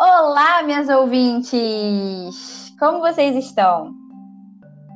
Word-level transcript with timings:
Olá, 0.00 0.62
minhas 0.62 0.88
ouvintes! 0.88 2.72
Como 2.78 3.00
vocês 3.00 3.34
estão? 3.34 3.92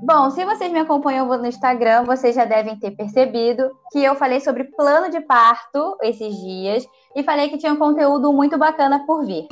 Bom, 0.04 0.30
se 0.30 0.44
vocês 0.44 0.70
me 0.70 0.78
acompanham 0.78 1.26
no 1.26 1.44
Instagram, 1.44 2.04
vocês 2.04 2.36
já 2.36 2.44
devem 2.44 2.78
ter 2.78 2.92
percebido 2.92 3.68
que 3.90 3.98
eu 3.98 4.14
falei 4.14 4.38
sobre 4.38 4.62
plano 4.62 5.10
de 5.10 5.20
parto 5.22 5.96
esses 6.02 6.36
dias 6.36 6.86
e 7.16 7.24
falei 7.24 7.48
que 7.48 7.58
tinha 7.58 7.72
um 7.72 7.78
conteúdo 7.80 8.32
muito 8.32 8.56
bacana 8.56 9.04
por 9.04 9.26
vir. 9.26 9.48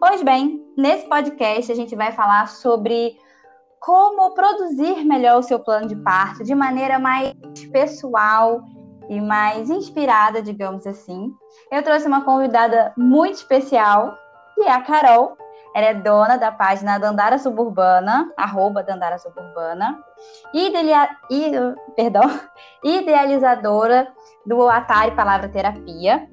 Pois 0.00 0.20
bem, 0.24 0.60
nesse 0.76 1.08
podcast 1.08 1.70
a 1.70 1.76
gente 1.76 1.94
vai 1.94 2.10
falar 2.10 2.48
sobre 2.48 3.16
como 3.78 4.34
produzir 4.34 5.04
melhor 5.04 5.38
o 5.38 5.44
seu 5.44 5.60
plano 5.60 5.86
de 5.86 5.94
parto 5.94 6.42
de 6.42 6.56
maneira 6.56 6.98
mais 6.98 7.32
pessoal 7.70 8.62
e 9.08 9.20
mais 9.20 9.70
inspirada, 9.70 10.42
digamos 10.42 10.88
assim. 10.88 11.32
Eu 11.70 11.84
trouxe 11.84 12.08
uma 12.08 12.24
convidada 12.24 12.92
muito 12.96 13.36
especial, 13.36 14.18
que 14.58 14.64
é 14.64 14.72
a 14.72 14.82
Carol. 14.82 15.36
Ela 15.74 15.86
é 15.86 15.94
dona 15.94 16.36
da 16.36 16.50
página 16.50 16.98
Dandara 16.98 17.38
Suburbana, 17.38 18.32
arroba 18.36 18.82
Dandara 18.82 19.18
Suburbana, 19.18 19.98
e, 20.52 20.72
perdão, 21.94 22.22
idealizadora 22.82 24.08
do 24.44 24.68
Atari 24.68 25.12
Palavra 25.12 25.48
Terapia. 25.48 26.28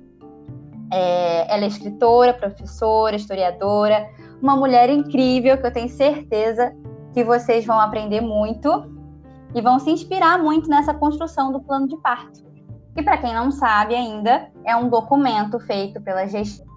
É, 0.92 1.54
ela 1.54 1.64
é 1.64 1.68
escritora, 1.68 2.34
professora, 2.34 3.16
historiadora, 3.16 4.08
uma 4.42 4.56
mulher 4.56 4.90
incrível 4.90 5.58
que 5.58 5.68
eu 5.68 5.74
tenho 5.74 5.90
certeza 5.90 6.74
que 7.14 7.24
vocês 7.24 7.66
vão 7.66 7.80
aprender 7.80 8.22
muito 8.22 8.70
e 9.54 9.62
vão 9.62 9.80
se 9.80 9.90
inspirar 9.90 10.38
muito 10.38 10.70
nessa 10.70 10.94
construção 10.94 11.52
do 11.52 11.62
plano 11.62 11.88
de 11.88 11.98
parto. 11.98 12.46
E 12.96 13.04
para 13.04 13.18
quem 13.18 13.34
não 13.34 13.52
sabe 13.52 13.94
ainda, 13.94 14.50
é 14.64 14.76
um 14.76 14.90
documento 14.90 15.60
feito 15.60 16.02
pela 16.02 16.26
gestante, 16.28 16.70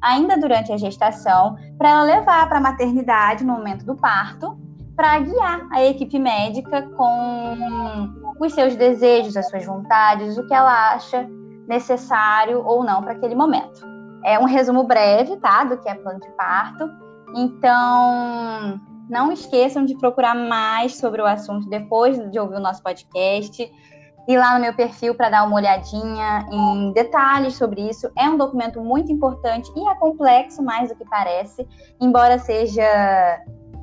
ainda 0.00 0.38
durante 0.38 0.72
a 0.72 0.76
gestação, 0.76 1.56
para 1.78 1.90
ela 1.90 2.02
levar 2.02 2.48
para 2.48 2.58
a 2.58 2.62
maternidade 2.62 3.44
no 3.44 3.54
momento 3.54 3.84
do 3.84 3.96
parto, 3.96 4.58
para 4.96 5.18
guiar 5.20 5.66
a 5.70 5.82
equipe 5.84 6.18
médica 6.18 6.82
com 6.96 8.36
os 8.38 8.52
seus 8.52 8.76
desejos, 8.76 9.36
as 9.36 9.48
suas 9.48 9.64
vontades, 9.64 10.36
o 10.36 10.46
que 10.46 10.54
ela 10.54 10.94
acha 10.94 11.26
necessário 11.66 12.62
ou 12.64 12.84
não 12.84 13.02
para 13.02 13.12
aquele 13.12 13.34
momento. 13.34 13.80
É 14.24 14.38
um 14.38 14.44
resumo 14.44 14.84
breve, 14.84 15.36
tá, 15.36 15.64
do 15.64 15.78
que 15.78 15.88
é 15.88 15.94
plano 15.94 16.20
de 16.20 16.28
parto. 16.30 16.90
Então, 17.34 18.80
não 19.08 19.32
esqueçam 19.32 19.84
de 19.84 19.96
procurar 19.96 20.34
mais 20.34 20.96
sobre 20.96 21.22
o 21.22 21.26
assunto 21.26 21.68
depois 21.68 22.18
de 22.30 22.38
ouvir 22.38 22.56
o 22.56 22.60
nosso 22.60 22.82
podcast 22.82 23.70
ir 24.28 24.38
lá 24.38 24.54
no 24.54 24.60
meu 24.60 24.74
perfil 24.74 25.14
para 25.14 25.30
dar 25.30 25.44
uma 25.44 25.56
olhadinha 25.56 26.46
em 26.50 26.92
detalhes 26.92 27.54
sobre 27.54 27.88
isso. 27.88 28.10
É 28.16 28.28
um 28.28 28.36
documento 28.36 28.80
muito 28.80 29.10
importante 29.10 29.70
e 29.76 29.88
é 29.88 29.94
complexo 29.94 30.62
mais 30.62 30.88
do 30.88 30.96
que 30.96 31.04
parece, 31.04 31.66
embora 32.00 32.38
seja 32.38 33.40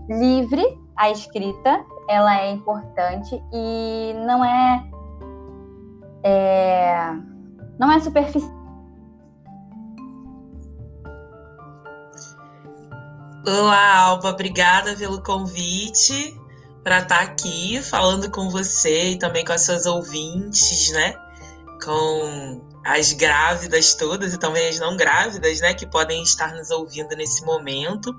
livre 0.09 0.63
a 0.95 1.11
escrita, 1.11 1.85
ela 2.09 2.41
é 2.41 2.51
importante 2.51 3.41
e 3.53 4.13
não 4.25 4.43
é, 4.43 4.83
é 6.23 7.13
não 7.77 7.91
é 7.91 7.99
superficial. 7.99 8.57
Olá, 13.45 13.99
Alba, 13.99 14.29
obrigada 14.29 14.95
pelo 14.95 15.21
convite 15.23 16.35
para 16.87 16.99
estar 16.99 17.17
tá 17.17 17.21
aqui 17.21 17.81
falando 17.81 18.31
com 18.31 18.49
você 18.49 19.09
e 19.09 19.19
também 19.19 19.43
com 19.43 19.51
as 19.51 19.63
suas 19.63 19.85
ouvintes, 19.85 20.89
né? 20.93 21.13
Com 21.83 22.61
as 22.85 23.11
grávidas 23.11 23.93
todas 23.93 24.33
e 24.33 24.39
também 24.39 24.69
as 24.69 24.79
não 24.79 24.95
grávidas, 24.95 25.59
né? 25.59 25.73
Que 25.73 25.85
podem 25.85 26.23
estar 26.23 26.53
nos 26.53 26.71
ouvindo 26.71 27.13
nesse 27.17 27.43
momento. 27.43 28.15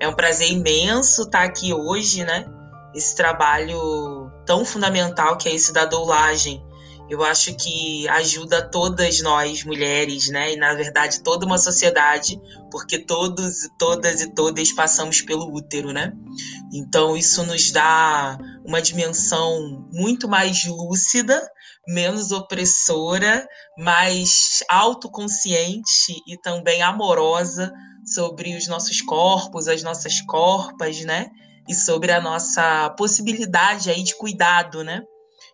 É 0.00 0.08
um 0.08 0.12
prazer 0.12 0.50
imenso 0.50 1.22
estar 1.22 1.44
aqui 1.44 1.72
hoje, 1.72 2.24
né? 2.24 2.46
Esse 2.92 3.14
trabalho 3.14 4.28
tão 4.44 4.64
fundamental 4.64 5.36
que 5.36 5.48
é 5.48 5.54
esse 5.54 5.72
da 5.72 5.84
doulagem. 5.84 6.60
Eu 7.10 7.24
acho 7.24 7.56
que 7.56 8.08
ajuda 8.08 8.62
todas 8.70 9.20
nós, 9.20 9.64
mulheres, 9.64 10.28
né? 10.28 10.52
E 10.52 10.56
na 10.56 10.74
verdade 10.74 11.22
toda 11.24 11.44
uma 11.44 11.58
sociedade, 11.58 12.40
porque 12.70 13.00
todos, 13.00 13.68
todas 13.76 14.20
e 14.20 14.32
todas 14.32 14.72
passamos 14.72 15.20
pelo 15.20 15.52
útero, 15.52 15.92
né? 15.92 16.12
Então, 16.72 17.16
isso 17.16 17.44
nos 17.44 17.72
dá 17.72 18.38
uma 18.64 18.80
dimensão 18.80 19.84
muito 19.92 20.28
mais 20.28 20.64
lúcida, 20.64 21.42
menos 21.88 22.30
opressora, 22.30 23.44
mais 23.76 24.62
autoconsciente 24.68 26.22
e 26.28 26.36
também 26.38 26.80
amorosa 26.80 27.72
sobre 28.04 28.56
os 28.56 28.68
nossos 28.68 29.00
corpos, 29.00 29.66
as 29.66 29.82
nossas 29.82 30.20
corpas, 30.20 31.00
né? 31.00 31.26
E 31.68 31.74
sobre 31.74 32.12
a 32.12 32.20
nossa 32.20 32.90
possibilidade 32.90 33.90
aí 33.90 34.04
de 34.04 34.16
cuidado, 34.16 34.84
né? 34.84 35.02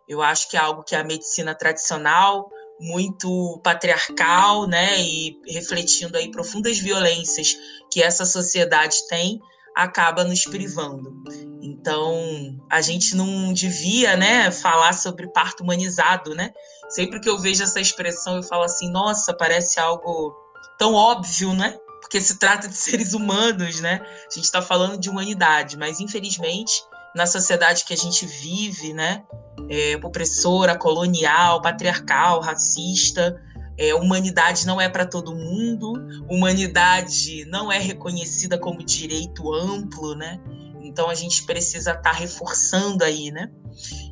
Eu 0.09 0.23
acho 0.23 0.49
que 0.49 0.57
é 0.57 0.61
algo 0.61 0.83
que 0.83 0.95
a 0.95 1.05
medicina 1.05 1.55
tradicional, 1.55 2.49
muito 2.81 3.61
patriarcal, 3.63 4.67
né, 4.67 5.01
e 5.01 5.41
refletindo 5.49 6.17
aí 6.17 6.31
profundas 6.31 6.79
violências 6.79 7.57
que 7.91 8.03
essa 8.03 8.25
sociedade 8.25 8.97
tem, 9.09 9.41
acaba 9.75 10.25
nos 10.25 10.45
privando. 10.45 11.13
Então, 11.61 12.59
a 12.71 12.81
gente 12.81 13.15
não 13.15 13.53
devia, 13.53 14.17
né, 14.17 14.51
falar 14.51 14.95
sobre 14.95 15.29
parto 15.29 15.63
humanizado, 15.63 16.35
né? 16.35 16.51
Sempre 16.89 17.21
que 17.21 17.29
eu 17.29 17.39
vejo 17.39 17.63
essa 17.63 17.81
expressão, 17.81 18.37
eu 18.37 18.43
falo 18.43 18.63
assim, 18.63 18.91
nossa, 18.91 19.35
parece 19.35 19.79
algo 19.79 20.35
tão 20.79 20.95
óbvio, 20.95 21.53
né? 21.53 21.79
Porque 22.01 22.21
se 22.21 22.39
trata 22.39 22.69
de 22.69 22.77
seres 22.77 23.13
humanos, 23.13 23.81
né? 23.81 24.01
A 24.03 24.35
gente 24.35 24.45
está 24.45 24.63
falando 24.63 24.99
de 24.99 25.11
humanidade, 25.11 25.77
mas 25.77 26.01
infelizmente, 26.01 26.83
na 27.17 27.27
sociedade 27.27 27.85
que 27.85 27.95
a 27.95 27.97
gente 27.97 28.27
vive, 28.27 28.93
né, 28.93 29.25
é, 29.71 29.99
opressora, 30.05 30.77
colonial, 30.77 31.63
patriarcal, 31.63 32.41
racista, 32.41 33.43
é, 33.79 33.95
humanidade 33.95 34.67
não 34.67 34.79
é 34.79 34.89
para 34.89 35.07
todo 35.07 35.35
mundo, 35.35 35.95
humanidade 36.29 37.47
não 37.47 37.73
é 37.73 37.79
reconhecida 37.79 38.59
como 38.59 38.85
direito 38.85 39.53
amplo, 39.53 40.15
né? 40.15 40.39
Então 40.83 41.11
a 41.11 41.15
gente 41.15 41.45
precisa 41.45 41.91
estar 41.91 42.03
tá 42.03 42.13
reforçando 42.13 43.03
aí, 43.03 43.31
né? 43.31 43.51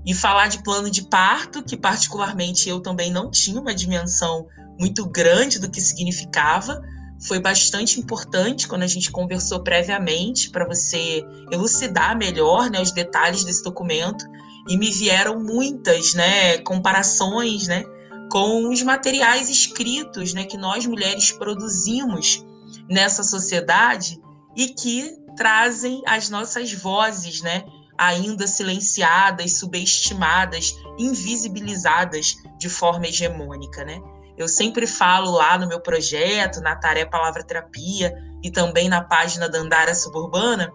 E 0.05 0.13
falar 0.13 0.49
de 0.49 0.63
plano 0.63 0.91
de 0.91 1.03
parto, 1.03 1.63
que 1.63 1.77
particularmente 1.77 2.69
eu 2.69 2.81
também 2.81 3.11
não 3.11 3.31
tinha 3.31 3.61
uma 3.61 3.75
dimensão 3.75 4.47
muito 4.79 5.07
grande 5.07 5.59
do 5.59 5.71
que 5.71 5.81
significava, 5.81 6.83
foi 7.27 7.41
bastante 7.41 7.99
importante 7.99 8.69
quando 8.69 8.83
a 8.83 8.87
gente 8.87 9.11
conversou 9.11 9.61
previamente 9.61 10.51
para 10.51 10.67
você 10.67 11.25
elucidar 11.51 12.17
melhor 12.17 12.71
né, 12.71 12.81
os 12.81 12.93
detalhes 12.93 13.45
desse 13.45 13.63
documento 13.63 14.25
e 14.69 14.77
me 14.77 14.91
vieram 14.91 15.41
muitas 15.41 16.15
né, 16.15 16.59
comparações, 16.59 17.67
né? 17.67 17.85
com 18.31 18.69
os 18.69 18.83
materiais 18.83 19.49
escritos 19.49 20.35
né, 20.35 20.45
que 20.45 20.57
nós 20.57 20.87
mulheres 20.87 21.31
produzimos 21.33 22.45
nessa 22.89 23.23
sociedade 23.23 24.21
e 24.57 24.69
que 24.69 25.17
trazem 25.37 26.03
as 26.07 26.31
nossas 26.31 26.73
vozes, 26.73 27.43
né, 27.43 27.65
ainda 27.97 28.47
silenciadas, 28.47 29.59
subestimadas, 29.59 30.75
invisibilizadas 30.99 32.37
de 32.59 32.69
forma 32.69 33.07
hegemônica, 33.07 33.85
né? 33.85 34.01
Eu 34.37 34.49
sempre 34.49 34.87
falo 34.87 35.31
lá 35.31 35.57
no 35.59 35.67
meu 35.67 35.81
projeto, 35.81 36.61
na 36.61 36.77
tarefa 36.77 37.11
Palavra 37.11 37.45
Terapia 37.45 38.13
e 38.43 38.51
também 38.51 38.89
na 38.89 39.03
página 39.03 39.49
da 39.49 39.59
Andara 39.59 39.95
Suburbana, 39.95 40.73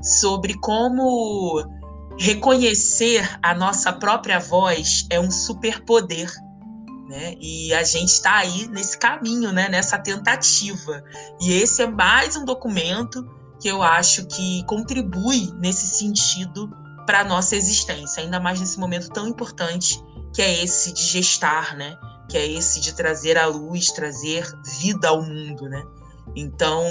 sobre 0.00 0.54
como 0.58 1.64
reconhecer 2.18 3.28
a 3.42 3.54
nossa 3.54 3.92
própria 3.92 4.38
voz 4.38 5.06
é 5.10 5.18
um 5.18 5.30
superpoder 5.30 6.30
né? 7.12 7.36
E 7.38 7.74
a 7.74 7.84
gente 7.84 8.08
está 8.08 8.36
aí 8.38 8.66
nesse 8.68 8.96
caminho, 8.96 9.52
né? 9.52 9.68
nessa 9.68 9.98
tentativa. 9.98 11.04
E 11.42 11.52
esse 11.52 11.82
é 11.82 11.86
mais 11.86 12.36
um 12.36 12.44
documento 12.46 13.22
que 13.60 13.68
eu 13.68 13.82
acho 13.82 14.26
que 14.26 14.64
contribui 14.64 15.52
nesse 15.60 15.86
sentido 15.86 16.74
para 17.04 17.20
a 17.20 17.24
nossa 17.24 17.54
existência, 17.54 18.22
ainda 18.22 18.40
mais 18.40 18.60
nesse 18.60 18.80
momento 18.80 19.10
tão 19.10 19.28
importante 19.28 20.02
que 20.32 20.40
é 20.40 20.64
esse 20.64 20.92
de 20.94 21.02
gestar, 21.02 21.76
né? 21.76 21.94
Que 22.28 22.36
é 22.36 22.46
esse 22.46 22.80
de 22.80 22.94
trazer 22.94 23.36
a 23.36 23.46
luz, 23.46 23.90
trazer 23.90 24.46
vida 24.80 25.08
ao 25.08 25.22
mundo. 25.22 25.68
Né? 25.68 25.82
Então, 26.34 26.84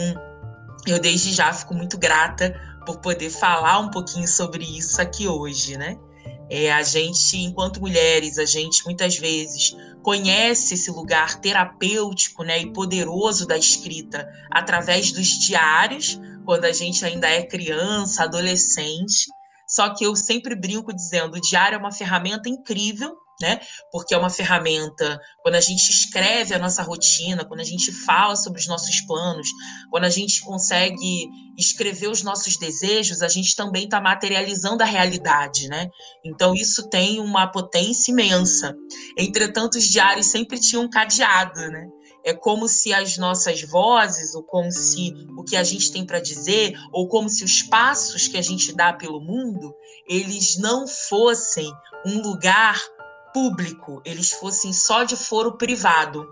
eu 0.86 1.00
desde 1.00 1.34
já 1.34 1.54
fico 1.54 1.74
muito 1.74 1.98
grata 1.98 2.54
por 2.86 3.00
poder 3.00 3.30
falar 3.30 3.80
um 3.80 3.90
pouquinho 3.90 4.28
sobre 4.28 4.64
isso 4.66 5.02
aqui 5.02 5.28
hoje, 5.28 5.78
né? 5.78 5.98
É, 6.50 6.72
a 6.72 6.84
gente, 6.84 7.38
enquanto 7.38 7.80
mulheres, 7.80 8.38
a 8.38 8.46
gente 8.46 8.84
muitas 8.84 9.18
vezes 9.18 9.74
conhece 10.04 10.74
esse 10.74 10.92
lugar 10.92 11.40
terapêutico 11.40 12.44
né, 12.44 12.60
e 12.60 12.74
poderoso 12.74 13.48
da 13.48 13.58
escrita 13.58 14.28
através 14.52 15.14
dos 15.14 15.28
diários, 15.28 16.20
quando 16.44 16.66
a 16.66 16.74
gente 16.74 17.06
ainda 17.06 17.30
é 17.30 17.44
criança, 17.44 18.24
adolescente. 18.24 19.28
Só 19.68 19.94
que 19.94 20.04
eu 20.04 20.14
sempre 20.16 20.54
brinco 20.54 20.94
dizendo: 20.94 21.38
o 21.38 21.42
diário 21.42 21.76
é 21.76 21.80
uma 21.80 21.92
ferramenta 21.92 22.50
incrível 22.50 23.16
né? 23.42 23.60
Porque 23.92 24.14
é 24.14 24.18
uma 24.18 24.30
ferramenta. 24.30 25.20
Quando 25.42 25.56
a 25.56 25.62
gente 25.62 25.90
escreve 25.90 26.54
a 26.54 26.60
nossa 26.60 26.84
rotina, 26.84 27.46
quando 27.46 27.60
a 27.60 27.66
gente 27.66 27.92
fala 27.92 28.36
sobre 28.36 28.60
os 28.60 28.68
nossos 28.68 29.02
planos, 29.02 29.48
quando 29.90 30.06
a 30.06 30.10
gente 30.10 30.42
consegue 30.42 31.28
escrever 31.58 32.08
os 32.08 32.24
nossos 32.24 32.58
desejos, 32.58 33.22
a 33.22 33.28
gente 33.28 33.56
também 33.56 33.86
está 33.86 34.00
materializando 34.00 34.84
a 34.84 34.86
realidade, 34.86 35.68
né? 35.68 35.90
Então 36.24 36.54
isso 36.54 36.90
tem 36.90 37.20
uma 37.20 37.48
potência 37.48 38.12
imensa. 38.12 38.76
Entretanto, 39.18 39.78
os 39.78 39.86
diários 39.86 40.28
sempre 40.28 40.60
tinham 40.60 40.84
um 40.84 40.90
cadeado, 40.90 41.60
né? 41.70 41.88
É 42.24 42.34
como 42.34 42.68
se 42.68 42.94
as 42.94 43.18
nossas 43.18 43.64
vozes, 43.64 44.36
ou 44.36 44.44
como 44.44 44.72
se 44.72 45.12
o 45.38 45.44
que 45.44 45.56
a 45.56 45.64
gente 45.64 45.92
tem 45.92 46.06
para 46.06 46.20
dizer, 46.20 46.74
ou 46.92 47.08
como 47.08 47.28
se 47.28 47.44
os 47.44 47.64
passos 47.64 48.28
que 48.28 48.38
a 48.38 48.42
gente 48.42 48.74
dá 48.74 48.94
pelo 48.94 49.20
mundo, 49.20 49.74
eles 50.08 50.58
não 50.58 50.88
fossem 50.88 51.72
um 52.06 52.22
lugar 52.22 52.80
público, 53.34 54.02
eles 54.06 54.32
fossem 54.34 54.74
só 54.74 55.04
de 55.04 55.16
foro 55.16 55.58
privado. 55.58 56.28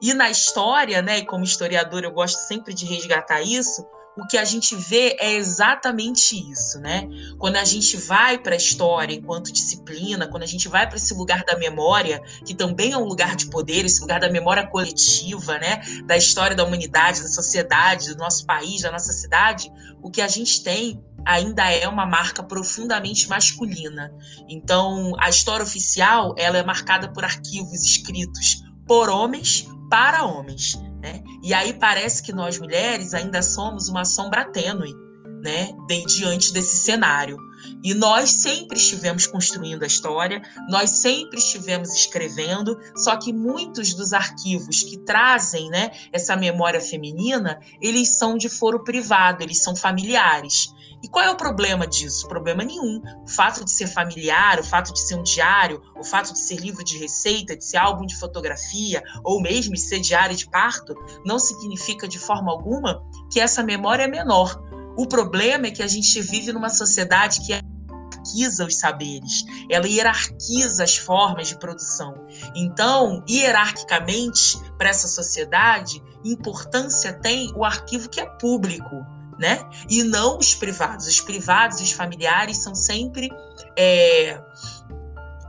E 0.00 0.14
na 0.14 0.30
história, 0.30 1.02
né, 1.02 1.18
e 1.18 1.26
como 1.26 1.44
historiador 1.44 2.04
eu 2.04 2.12
gosto 2.12 2.38
sempre 2.38 2.72
de 2.72 2.86
resgatar 2.86 3.42
isso, 3.42 3.84
o 4.18 4.26
que 4.26 4.36
a 4.36 4.44
gente 4.44 4.74
vê 4.74 5.16
é 5.20 5.34
exatamente 5.34 6.34
isso, 6.50 6.80
né? 6.80 7.08
Quando 7.38 7.56
a 7.56 7.64
gente 7.64 7.96
vai 7.96 8.36
para 8.36 8.54
a 8.54 8.56
história 8.56 9.14
enquanto 9.14 9.52
disciplina, 9.52 10.26
quando 10.26 10.42
a 10.42 10.46
gente 10.46 10.68
vai 10.68 10.88
para 10.88 10.96
esse 10.96 11.14
lugar 11.14 11.44
da 11.44 11.56
memória, 11.56 12.20
que 12.44 12.52
também 12.52 12.92
é 12.92 12.98
um 12.98 13.04
lugar 13.04 13.36
de 13.36 13.46
poder, 13.46 13.84
esse 13.84 14.00
lugar 14.00 14.18
da 14.18 14.28
memória 14.28 14.66
coletiva, 14.66 15.56
né? 15.58 15.80
Da 16.04 16.16
história 16.16 16.56
da 16.56 16.64
humanidade, 16.64 17.22
da 17.22 17.28
sociedade, 17.28 18.12
do 18.12 18.18
nosso 18.18 18.44
país, 18.44 18.82
da 18.82 18.90
nossa 18.90 19.12
cidade, 19.12 19.70
o 20.02 20.10
que 20.10 20.20
a 20.20 20.28
gente 20.28 20.64
tem 20.64 21.00
ainda 21.28 21.70
é 21.70 21.86
uma 21.86 22.06
marca 22.06 22.42
profundamente 22.42 23.28
masculina. 23.28 24.10
Então, 24.48 25.12
a 25.18 25.28
história 25.28 25.62
oficial 25.62 26.34
ela 26.38 26.56
é 26.56 26.64
marcada 26.64 27.12
por 27.12 27.22
arquivos 27.22 27.84
escritos 27.84 28.62
por 28.86 29.10
homens 29.10 29.68
para 29.90 30.24
homens. 30.24 30.76
Né? 31.02 31.22
E 31.42 31.52
aí 31.52 31.74
parece 31.74 32.22
que 32.22 32.32
nós 32.32 32.58
mulheres 32.58 33.12
ainda 33.12 33.42
somos 33.42 33.90
uma 33.90 34.06
sombra 34.06 34.46
tênue 34.46 34.94
né, 35.42 35.70
bem 35.86 36.06
diante 36.06 36.50
desse 36.50 36.78
cenário. 36.78 37.36
E 37.84 37.92
nós 37.92 38.30
sempre 38.30 38.78
estivemos 38.78 39.26
construindo 39.26 39.82
a 39.82 39.86
história, 39.86 40.40
nós 40.70 40.90
sempre 40.90 41.38
estivemos 41.38 41.92
escrevendo, 41.94 42.78
só 42.96 43.16
que 43.16 43.32
muitos 43.32 43.94
dos 43.94 44.12
arquivos 44.12 44.82
que 44.82 44.96
trazem 44.98 45.68
né, 45.68 45.90
essa 46.10 46.34
memória 46.36 46.80
feminina, 46.80 47.60
eles 47.80 48.16
são 48.16 48.38
de 48.38 48.48
foro 48.48 48.82
privado, 48.82 49.42
eles 49.42 49.62
são 49.62 49.76
familiares. 49.76 50.72
E 51.02 51.08
qual 51.08 51.24
é 51.24 51.30
o 51.30 51.36
problema 51.36 51.86
disso? 51.86 52.26
Problema 52.26 52.64
nenhum. 52.64 53.00
O 53.22 53.28
fato 53.28 53.64
de 53.64 53.70
ser 53.70 53.86
familiar, 53.86 54.58
o 54.58 54.64
fato 54.64 54.92
de 54.92 55.00
ser 55.00 55.14
um 55.14 55.22
diário, 55.22 55.80
o 55.96 56.02
fato 56.02 56.32
de 56.32 56.38
ser 56.38 56.56
livro 56.56 56.82
de 56.82 56.98
receita, 56.98 57.56
de 57.56 57.64
ser 57.64 57.76
álbum 57.76 58.04
de 58.04 58.16
fotografia, 58.16 59.02
ou 59.22 59.40
mesmo 59.40 59.74
de 59.74 59.80
ser 59.80 60.00
diário 60.00 60.36
de 60.36 60.48
parto, 60.50 60.94
não 61.24 61.38
significa 61.38 62.08
de 62.08 62.18
forma 62.18 62.50
alguma 62.50 63.02
que 63.30 63.38
essa 63.38 63.62
memória 63.62 64.04
é 64.04 64.08
menor. 64.08 64.60
O 64.96 65.06
problema 65.06 65.68
é 65.68 65.70
que 65.70 65.82
a 65.82 65.86
gente 65.86 66.20
vive 66.20 66.52
numa 66.52 66.68
sociedade 66.68 67.40
que 67.46 67.52
hierarquiza 67.52 68.66
os 68.66 68.76
saberes, 68.76 69.44
ela 69.70 69.86
hierarquiza 69.86 70.82
as 70.82 70.96
formas 70.96 71.48
de 71.48 71.58
produção. 71.58 72.14
Então, 72.56 73.22
hierarquicamente, 73.28 74.58
para 74.76 74.88
essa 74.88 75.06
sociedade, 75.06 76.02
importância 76.24 77.12
tem 77.12 77.52
o 77.54 77.64
arquivo 77.64 78.08
que 78.08 78.20
é 78.20 78.26
público 78.26 79.06
né? 79.38 79.60
E 79.88 80.02
não 80.02 80.38
os 80.38 80.54
privados. 80.54 81.06
Os 81.06 81.20
privados 81.20 81.80
os 81.80 81.92
familiares 81.92 82.58
são 82.58 82.74
sempre 82.74 83.30
é, 83.76 84.40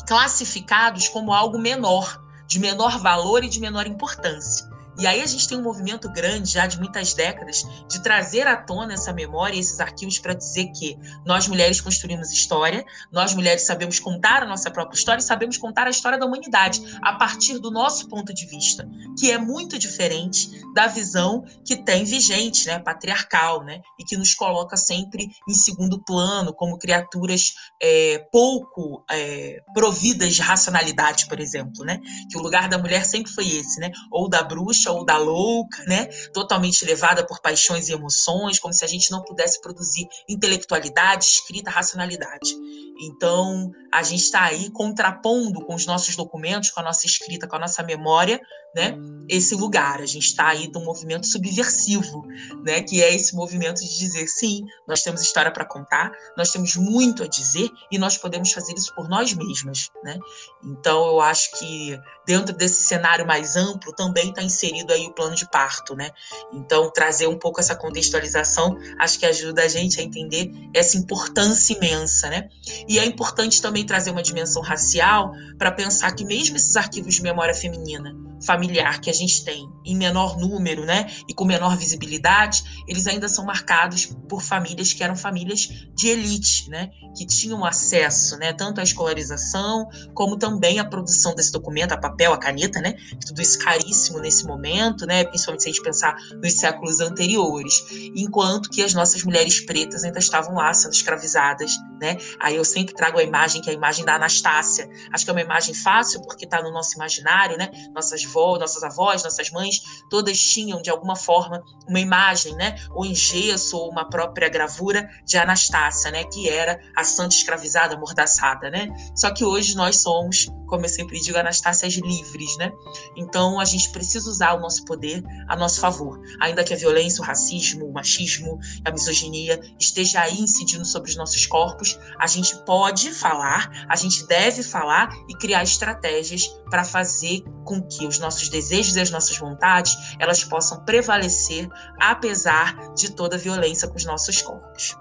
classificados 0.08 1.08
como 1.10 1.34
algo 1.34 1.58
menor, 1.58 2.24
de 2.48 2.60
menor 2.60 3.00
valor 3.00 3.44
e 3.44 3.50
de 3.50 3.60
menor 3.60 3.88
importância. 3.88 4.69
E 5.00 5.08
aí 5.08 5.22
a 5.22 5.26
gente 5.26 5.48
tem 5.48 5.58
um 5.58 5.64
movimento 5.64 6.12
grande, 6.12 6.52
já 6.52 6.68
de 6.68 6.78
muitas 6.78 7.14
décadas, 7.14 7.64
de 7.88 8.04
trazer 8.04 8.46
à 8.46 8.58
tona 8.58 8.94
essa 8.94 9.14
memória 9.14 9.56
e 9.56 9.60
esses 9.60 9.80
arquivos 9.80 10.20
para 10.20 10.34
dizer 10.34 10.72
que 10.74 10.98
nós 11.26 11.48
mulheres 11.48 11.80
construímos 11.80 12.32
história, 12.32 12.86
nós 13.12 13.34
mulheres 13.34 13.66
sabemos 13.66 13.98
contar 13.98 14.44
a 14.44 14.46
nossa 14.46 14.70
própria 14.70 14.98
história 14.98 15.22
e 15.22 15.24
sabemos 15.24 15.58
contar 15.58 15.88
a 15.88 15.90
história 15.90 16.20
da 16.20 16.26
humanidade 16.26 16.82
a 17.02 17.14
partir 17.14 17.60
do 17.60 17.72
nosso 17.72 18.10
ponto 18.10 18.34
de 18.34 18.46
vista, 18.46 18.88
que 19.18 19.32
é 19.32 19.38
muito 19.38 19.80
diferente 19.80 20.50
da 20.74 20.88
visão 20.88 21.46
que 21.66 21.78
tem 21.78 22.04
vigente, 22.04 22.68
né, 22.68 22.80
patriarcal, 22.80 23.64
né, 23.64 23.82
e 23.98 24.04
que 24.04 24.18
nos 24.18 24.34
coloca 24.34 24.76
sempre 24.76 25.30
em 25.48 25.54
segundo 25.54 26.04
plano, 26.04 26.54
como 26.54 26.78
criaturas 26.78 27.54
é, 27.82 28.28
pouco 28.32 29.06
é, 29.10 29.62
providas 29.74 30.36
de 30.36 30.42
racionalidade, 30.42 31.28
por 31.28 31.40
exemplo, 31.40 31.86
né, 31.86 32.00
que 32.30 32.38
o 32.38 32.42
lugar 32.42 32.68
da 32.68 32.78
mulher 32.78 33.06
sempre 33.06 33.32
foi 33.32 33.48
esse, 33.48 33.80
né, 33.80 33.92
ou 34.12 34.30
da 34.30 34.44
bruxa 34.44 34.89
ou 34.92 35.06
da 35.06 35.18
louca, 35.18 35.84
né? 35.86 36.06
Totalmente 36.34 36.86
levada 36.86 37.26
por 37.26 37.42
paixões 37.42 37.90
e 37.90 37.94
emoções, 37.94 38.60
como 38.60 38.74
se 38.74 38.84
a 38.84 38.88
gente 38.88 39.12
não 39.12 39.24
pudesse 39.24 39.62
produzir 39.62 40.08
intelectualidade, 40.28 41.26
escrita, 41.26 41.70
racionalidade. 41.72 42.56
Então, 43.02 43.72
a 43.92 44.04
gente 44.04 44.24
está 44.24 44.44
aí 44.44 44.70
contrapondo 44.72 45.66
com 45.66 45.74
os 45.74 45.86
nossos 45.86 46.16
documentos, 46.16 46.70
com 46.70 46.82
a 46.82 46.84
nossa 46.84 47.06
escrita, 47.06 47.48
com 47.48 47.56
a 47.56 47.60
nossa 47.60 47.82
memória, 47.82 48.42
né? 48.76 48.98
Esse 49.28 49.56
lugar. 49.56 50.02
A 50.02 50.06
gente 50.06 50.26
está 50.26 50.48
aí 50.48 50.72
de 50.72 50.78
um 50.78 50.84
movimento 50.84 51.28
subversivo, 51.28 52.26
né? 52.64 52.82
Que 52.82 53.02
é 53.04 53.14
esse 53.14 53.36
movimento 53.36 53.80
de 53.80 53.98
dizer 53.98 54.28
sim, 54.28 54.64
nós 54.88 55.02
temos 55.04 55.22
história 55.22 55.52
para 55.52 55.66
contar, 55.66 56.12
nós 56.38 56.52
temos 56.52 56.76
muito 56.76 57.24
a 57.24 57.28
dizer 57.28 57.70
e 57.92 57.98
nós 57.98 58.18
podemos 58.18 58.52
fazer 58.52 58.74
isso 58.74 58.94
por 58.96 59.08
nós 59.08 59.34
mesmas, 59.34 59.90
né? 60.04 60.18
Então, 60.64 61.06
eu 61.06 61.22
acho 61.22 61.58
que 61.60 62.00
dentro 62.26 62.56
desse 62.56 62.84
cenário 62.84 63.26
mais 63.26 63.56
amplo 63.56 63.94
também 63.94 64.30
está 64.30 64.42
inserido 64.42 64.92
aí 64.94 65.06
o 65.06 65.14
plano 65.14 65.36
de 65.36 65.50
parto, 65.50 65.96
né? 65.96 66.12
Então, 66.54 66.92
trazer 66.92 67.28
um 67.28 67.38
pouco 67.38 67.60
essa 67.60 67.76
contextualização, 67.76 68.78
acho 69.00 69.20
que 69.20 69.26
ajuda 69.26 69.64
a 69.64 69.68
gente 69.68 70.00
a 70.00 70.04
entender 70.04 70.52
essa 70.74 70.98
importância 70.98 71.74
imensa, 71.74 72.30
né? 72.30 72.50
E 72.88 72.98
é 72.98 73.06
importante 73.06 73.62
também 73.62 73.86
trazer 73.86 74.12
uma 74.12 74.24
dimensão 74.24 74.62
racial 74.62 75.34
para 75.58 75.72
pensar 75.72 76.12
que 76.14 76.26
mesmo 76.26 76.56
esses 76.56 76.76
arquivos 76.76 77.16
de 77.16 77.22
memória 77.22 77.54
feminina 77.54 78.16
familiar 78.60 79.00
que 79.00 79.10
a 79.10 79.14
gente 79.14 79.46
tem 79.46 79.72
em 79.86 79.96
menor 79.96 80.38
número, 80.38 80.86
né, 80.86 81.10
e 81.28 81.34
com 81.34 81.46
menor 81.46 81.78
visibilidade, 81.78 82.84
eles 82.88 83.08
ainda 83.08 83.30
são 83.30 83.46
marcados 83.46 84.06
por 84.28 84.42
famílias 84.42 84.92
que 84.92 85.02
eram 85.02 85.16
famílias 85.16 85.70
de 85.96 86.10
elite, 86.10 86.70
né, 86.70 86.90
que 87.16 87.26
tinham 87.26 87.64
acesso, 87.64 88.38
né, 88.38 88.52
tanto 88.52 88.82
à 88.82 88.84
escolarização 88.84 89.88
como 90.14 90.38
também 90.38 90.78
à 90.78 90.86
produção 90.86 91.34
desse 91.34 91.52
documento, 91.52 91.94
a 91.94 91.98
papel, 91.98 92.34
a 92.34 92.38
caneta, 92.38 92.82
né, 92.82 92.96
tudo 93.26 93.42
isso 93.42 93.58
caríssimo 93.60 94.20
nesse 94.20 94.46
momento, 94.46 95.06
né, 95.06 95.24
principalmente 95.24 95.64
se 95.64 95.70
a 95.70 95.72
gente 95.72 95.84
pensar 95.84 96.16
nos 96.44 96.54
séculos 96.54 97.00
anteriores, 97.00 97.86
enquanto 98.16 98.70
que 98.70 98.84
as 98.84 98.94
nossas 98.94 99.24
mulheres 99.24 99.62
pretas 99.62 100.04
ainda 100.04 100.20
estavam 100.20 100.56
lá 100.56 100.74
sendo 100.74 100.94
escravizadas, 100.94 101.72
né. 102.02 102.18
Aí 102.40 102.56
eu 102.56 102.66
sempre 102.66 102.94
trago 102.94 103.20
a 103.20 103.24
imagem 103.24 103.62
que 103.62 103.70
é 103.70 103.74
a 103.74 103.76
imagem 103.76 104.06
da 104.06 104.16
Anastácia. 104.16 104.90
Acho 105.12 105.26
que 105.26 105.30
é 105.30 105.34
uma 105.34 105.42
imagem 105.42 105.74
fácil 105.74 106.22
porque 106.22 106.46
está 106.46 106.62
no 106.62 106.72
nosso 106.72 106.96
imaginário, 106.96 107.58
né, 107.58 107.70
nossas 107.94 108.24
nossas 108.58 108.84
avós, 108.84 109.24
nossas 109.24 109.50
mães, 109.52 109.82
todas 110.10 110.40
tinham 110.40 110.82
de 110.82 110.90
alguma 110.90 111.16
forma 111.16 111.64
uma 111.88 112.00
imagem, 112.00 112.56
né, 112.56 112.76
ou 112.92 113.06
em 113.06 113.16
gesso 113.16 113.78
ou 113.78 113.90
uma 113.90 114.10
própria 114.10 114.50
gravura 114.50 115.10
de 115.26 115.38
Anastácia, 115.38 116.12
né, 116.12 116.24
que 116.24 116.50
era 116.50 116.80
a 116.96 117.04
santa 117.04 117.36
escravizada, 117.36 117.96
amordaçada, 117.96 118.70
né? 118.70 118.90
Só 119.16 119.32
que 119.34 119.44
hoje 119.44 119.76
nós 119.76 120.02
somos, 120.02 120.48
como 120.68 120.86
eu 120.86 120.90
sempre 120.90 121.20
digo, 121.20 121.38
Anastácias 121.38 121.94
livres, 121.96 122.58
né? 122.58 122.72
Então 123.16 123.60
a 123.60 123.66
gente 123.66 123.90
precisa 123.92 124.30
usar 124.30 124.54
o 124.54 124.60
nosso 124.60 124.86
poder 124.86 125.24
a 125.48 125.56
nosso 125.56 125.80
favor, 125.80 126.20
ainda 126.40 126.64
que 126.64 126.74
a 126.74 126.78
violência, 126.78 127.22
o 127.22 127.26
racismo, 127.26 127.86
o 127.86 127.94
machismo, 127.94 128.60
a 128.86 128.92
misoginia 128.92 129.60
esteja 129.80 130.22
aí 130.22 130.40
incidindo 130.40 130.86
sobre 130.86 131.10
os 131.10 131.16
nossos 131.16 131.46
corpos, 131.46 132.00
a 132.20 132.28
gente 132.28 132.56
pode 132.66 133.12
falar, 133.12 133.70
a 133.90 133.96
gente 133.96 134.26
deve 134.28 134.64
falar 134.64 135.10
e 135.28 135.34
criar 135.36 135.64
estratégias 135.64 136.48
para 136.70 136.84
fazer 136.84 137.44
com 137.66 137.82
que 137.82 138.06
os 138.06 138.20
nossos 138.20 138.39
desejos 138.48 138.96
e 138.96 139.02
as 139.02 139.12
nossas 139.12 139.38
vontades 139.38 140.16
elas 140.20 140.44
possam 140.44 140.86
prevalecer 140.86 141.68
apesar 142.00 142.94
de 142.94 143.12
toda 143.12 143.38
violência 143.38 143.88
com 143.88 143.98
os 143.98 144.06
nossos 144.06 144.42
corpos. 144.42 144.96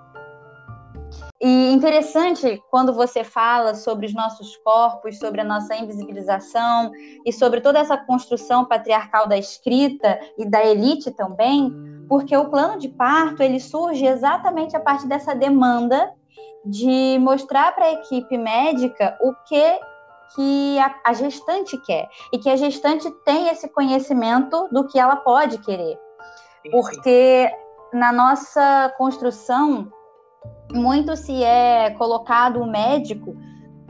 E 1.40 1.72
interessante 1.72 2.60
quando 2.68 2.92
você 2.92 3.22
fala 3.22 3.74
sobre 3.74 4.06
os 4.06 4.14
nossos 4.14 4.56
corpos, 4.56 5.18
sobre 5.18 5.40
a 5.40 5.44
nossa 5.44 5.76
invisibilização 5.76 6.90
e 7.24 7.32
sobre 7.32 7.60
toda 7.60 7.78
essa 7.78 7.96
construção 7.96 8.64
patriarcal 8.64 9.28
da 9.28 9.38
escrita 9.38 10.18
e 10.36 10.44
da 10.44 10.64
elite 10.64 11.12
também, 11.12 11.72
porque 12.08 12.36
o 12.36 12.50
plano 12.50 12.76
de 12.76 12.88
parto 12.88 13.40
ele 13.40 13.60
surge 13.60 14.04
exatamente 14.04 14.76
a 14.76 14.80
partir 14.80 15.06
dessa 15.06 15.32
demanda 15.32 16.12
de 16.64 17.18
mostrar 17.20 17.72
para 17.72 17.84
a 17.84 17.92
equipe 17.92 18.36
médica 18.36 19.16
o 19.20 19.32
que 19.46 19.78
que 20.34 20.78
a, 20.78 20.94
a 21.04 21.12
gestante 21.12 21.76
quer 21.78 22.08
e 22.32 22.38
que 22.38 22.48
a 22.48 22.56
gestante 22.56 23.10
tem 23.24 23.48
esse 23.48 23.68
conhecimento 23.68 24.68
do 24.70 24.86
que 24.86 24.98
ela 24.98 25.16
pode 25.16 25.58
querer. 25.58 25.98
Porque 26.70 27.50
na 27.92 28.12
nossa 28.12 28.92
construção, 28.98 29.90
muito 30.72 31.16
se 31.16 31.42
é 31.42 31.90
colocado 31.90 32.60
o 32.60 32.70
médico 32.70 33.34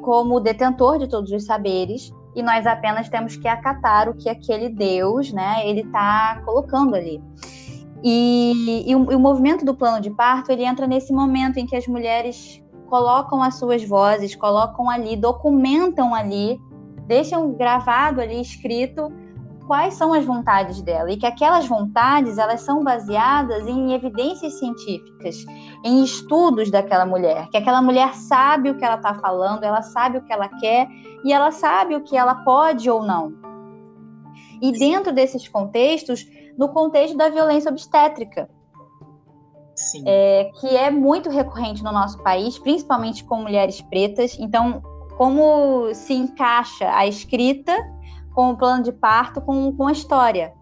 como 0.01 0.41
detentor 0.41 0.99
de 0.99 1.09
todos 1.09 1.31
os 1.33 1.45
saberes 1.45 2.13
e 2.35 2.43
nós 2.43 2.67
apenas 2.67 3.09
temos 3.09 3.37
que 3.37 3.49
acatar 3.49 4.09
o 4.09 4.15
que 4.15 4.29
aquele 4.29 4.69
Deus, 4.69 5.33
né, 5.33 5.63
ele 5.65 5.81
está 5.81 6.41
colocando 6.45 6.95
ali. 6.95 7.21
E, 8.03 8.85
e, 8.87 8.95
o, 8.95 9.11
e, 9.11 9.15
o, 9.17 9.19
movimento 9.19 9.65
do 9.65 9.75
plano 9.75 10.01
de 10.01 10.09
parto 10.11 10.53
ele 10.53 10.65
entra 10.65 10.87
nesse 10.87 11.13
momento 11.13 11.59
em 11.59 11.67
que 11.67 11.75
as 11.75 11.89
mulheres 11.89 12.63
colocam 12.89 13.43
as 13.43 13.57
suas 13.57 13.85
vozes, 13.85 14.35
colocam 14.35 14.89
ali, 14.89 15.17
documentam 15.17 16.15
ali, 16.15 16.61
deixam 17.07 17.53
gravado 17.53 18.21
ali, 18.21 18.41
escrito 18.41 19.13
quais 19.67 19.95
são 19.95 20.15
as 20.15 20.25
vontades 20.25 20.81
dela. 20.81 21.11
E 21.13 21.17
que 21.17 21.27
aquelas 21.27 21.67
vontades 21.67 22.39
elas 22.39 22.63
são 22.63 22.83
baseadas 22.83 23.67
em 23.67 23.93
evidências 23.93 24.59
científicas, 24.59 25.45
em 25.85 26.03
estudos 26.03 26.71
daquela 26.71 27.05
mulher, 27.05 27.49
que 27.51 27.57
aquela 27.57 27.83
mulher 27.83 28.15
sabe 28.15 28.71
o 28.71 28.77
que 28.77 28.85
ela 28.85 28.97
está 28.97 29.15
falando, 29.15 29.65
ela 29.65 29.83
sabe 29.83 30.19
o 30.19 30.23
que 30.23 30.33
ela 30.33 30.49
quer 30.49 30.89
e 31.25 31.33
ela 31.33 31.53
sabe 31.53 31.95
o 31.95 32.01
que 32.01 32.17
ela 32.17 32.37
pode 32.37 32.91
ou 32.91 33.03
não. 33.03 33.35
E 34.61 34.73
dentro 34.73 35.13
desses 35.13 35.47
contextos, 35.47 36.27
no 36.57 36.71
contexto 36.71 37.17
da 37.17 37.29
violência 37.29 37.71
obstétrica, 37.71 38.49
é, 40.07 40.51
que 40.61 40.77
é 40.77 40.91
muito 40.91 41.31
recorrente 41.31 41.83
no 41.83 41.93
nosso 41.93 42.19
país, 42.23 42.59
principalmente 42.59 43.25
com 43.25 43.43
mulheres 43.43 43.81
pretas. 43.81 44.37
Então, 44.39 44.83
como 45.17 45.93
se 45.95 46.15
encaixa 46.15 46.91
a 46.95 47.07
escrita 47.07 47.77
com 48.35 48.51
o 48.51 48.57
plano 48.57 48.85
de 48.85 48.93
parto, 48.93 49.41
com, 49.41 49.73
com 49.73 49.89
a 49.89 49.93
história. 49.93 50.53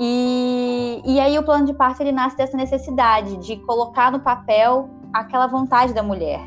E, 0.00 1.02
e 1.04 1.20
aí 1.20 1.38
o 1.38 1.42
plano 1.42 1.66
de 1.66 1.74
parto 1.74 2.00
ele 2.00 2.12
nasce 2.12 2.36
dessa 2.36 2.56
necessidade 2.56 3.36
de 3.38 3.56
colocar 3.56 4.12
no 4.12 4.20
papel 4.20 4.88
aquela 5.12 5.46
vontade 5.46 5.92
da 5.92 6.02
mulher, 6.02 6.40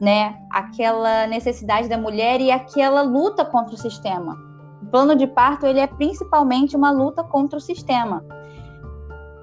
né? 0.00 0.36
Aquela 0.50 1.26
necessidade 1.26 1.88
da 1.88 1.96
mulher 1.96 2.40
e 2.40 2.50
aquela 2.50 3.02
luta 3.02 3.44
contra 3.44 3.74
o 3.74 3.78
sistema. 3.78 4.36
O 4.82 4.86
plano 4.86 5.14
de 5.14 5.26
parto 5.26 5.66
ele 5.66 5.78
é 5.78 5.86
principalmente 5.86 6.76
uma 6.76 6.90
luta 6.90 7.22
contra 7.22 7.58
o 7.58 7.60
sistema. 7.60 8.24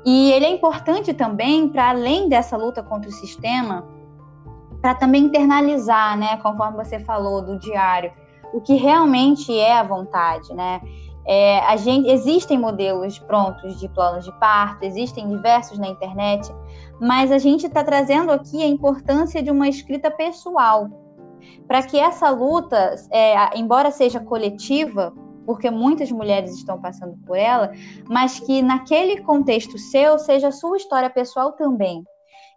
E 0.07 0.31
ele 0.31 0.45
é 0.45 0.49
importante 0.49 1.13
também 1.13 1.67
para 1.67 1.89
além 1.89 2.29
dessa 2.29 2.55
luta 2.55 2.81
contra 2.81 3.09
o 3.09 3.13
sistema, 3.13 3.85
para 4.81 4.95
também 4.95 5.23
internalizar, 5.23 6.17
né, 6.17 6.37
conforme 6.37 6.77
você 6.77 6.97
falou 6.97 7.41
do 7.41 7.59
diário, 7.59 8.13
o 8.53 8.61
que 8.61 8.75
realmente 8.75 9.53
é 9.53 9.77
a 9.77 9.83
vontade, 9.83 10.53
né? 10.53 10.79
É, 11.25 11.59
a 11.59 11.75
gente, 11.75 12.09
existem 12.09 12.57
modelos 12.57 13.19
prontos 13.19 13.77
de 13.81 13.89
planos 13.89 14.23
de 14.23 14.31
parto, 14.39 14.85
existem 14.85 15.27
diversos 15.27 15.77
na 15.77 15.87
internet, 15.87 16.49
mas 17.01 17.29
a 17.29 17.37
gente 17.37 17.65
está 17.65 17.83
trazendo 17.83 18.31
aqui 18.31 18.63
a 18.63 18.65
importância 18.65 19.43
de 19.43 19.51
uma 19.51 19.67
escrita 19.67 20.09
pessoal, 20.09 20.87
para 21.67 21.83
que 21.83 21.99
essa 21.99 22.29
luta, 22.29 22.95
é, 23.11 23.59
embora 23.59 23.91
seja 23.91 24.21
coletiva, 24.21 25.13
porque 25.47 25.71
muitas 25.71 26.11
mulheres 26.11 26.53
estão 26.53 26.79
passando 26.79 27.17
por 27.25 27.37
ela, 27.37 27.71
mas 28.07 28.37
que 28.37 28.61
naquele 28.61 29.21
contexto 29.21 29.77
seu 29.77 30.19
seja 30.19 30.49
a 30.49 30.51
sua 30.51 30.75
história 30.75 31.09
pessoal 31.09 31.53
também, 31.53 32.03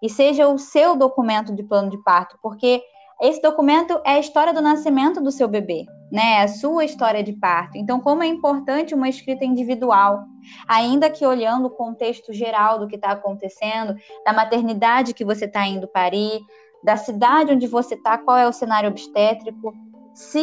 e 0.02 0.11
seja 0.11 0.49
o 0.49 0.59
seu 0.59 0.97
documento 0.97 1.54
de 1.54 1.62
plano 1.62 1.88
de 1.88 2.02
parto, 2.02 2.37
porque 2.42 2.82
esse 3.23 3.40
documento 3.40 4.00
é 4.04 4.12
a 4.12 4.18
história 4.18 4.52
do 4.52 4.62
nascimento 4.62 5.20
do 5.20 5.30
seu 5.30 5.47
bebê, 5.47 5.85
né? 6.11 6.38
É 6.38 6.42
a 6.42 6.49
sua 6.49 6.87
história 6.87 7.23
de 7.23 7.35
parto. 7.35 7.76
Então, 7.76 8.00
como 8.00 8.23
é 8.23 8.26
importante 8.26 8.94
uma 8.94 9.11
escrita 9.11 9.44
individual, 9.44 10.25
ainda 10.66 11.11
que 11.11 11.26
olhando 11.26 11.66
o 11.66 11.70
contexto 11.70 12.32
geral 12.32 12.78
do 12.78 12.88
que 12.88 12.97
está 12.97 13.11
acontecendo, 13.11 13.94
da 14.25 14.32
maternidade 14.32 15.12
que 15.12 15.23
você 15.25 15.44
está 15.44 15.66
indo 15.66 15.87
parir, 15.87 16.40
da 16.82 16.97
cidade 16.97 17.52
onde 17.52 17.66
você 17.66 17.94
está, 17.94 18.16
qual 18.16 18.38
é 18.38 18.49
o 18.49 18.52
cenário 18.54 18.88
obstétrico, 18.88 19.75
se 20.14 20.40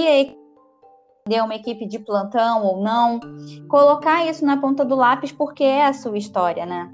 é 1.36 1.44
uma 1.44 1.56
equipe 1.56 1.88
de 1.88 2.00
plantão 2.00 2.64
ou 2.64 2.84
não, 2.84 3.20
colocar 3.68 4.26
isso 4.26 4.46
na 4.46 4.58
ponta 4.58 4.84
do 4.84 4.96
lápis 4.96 5.32
porque 5.32 5.64
é 5.64 5.86
a 5.86 5.94
sua 5.94 6.18
história, 6.18 6.66
né? 6.66 6.90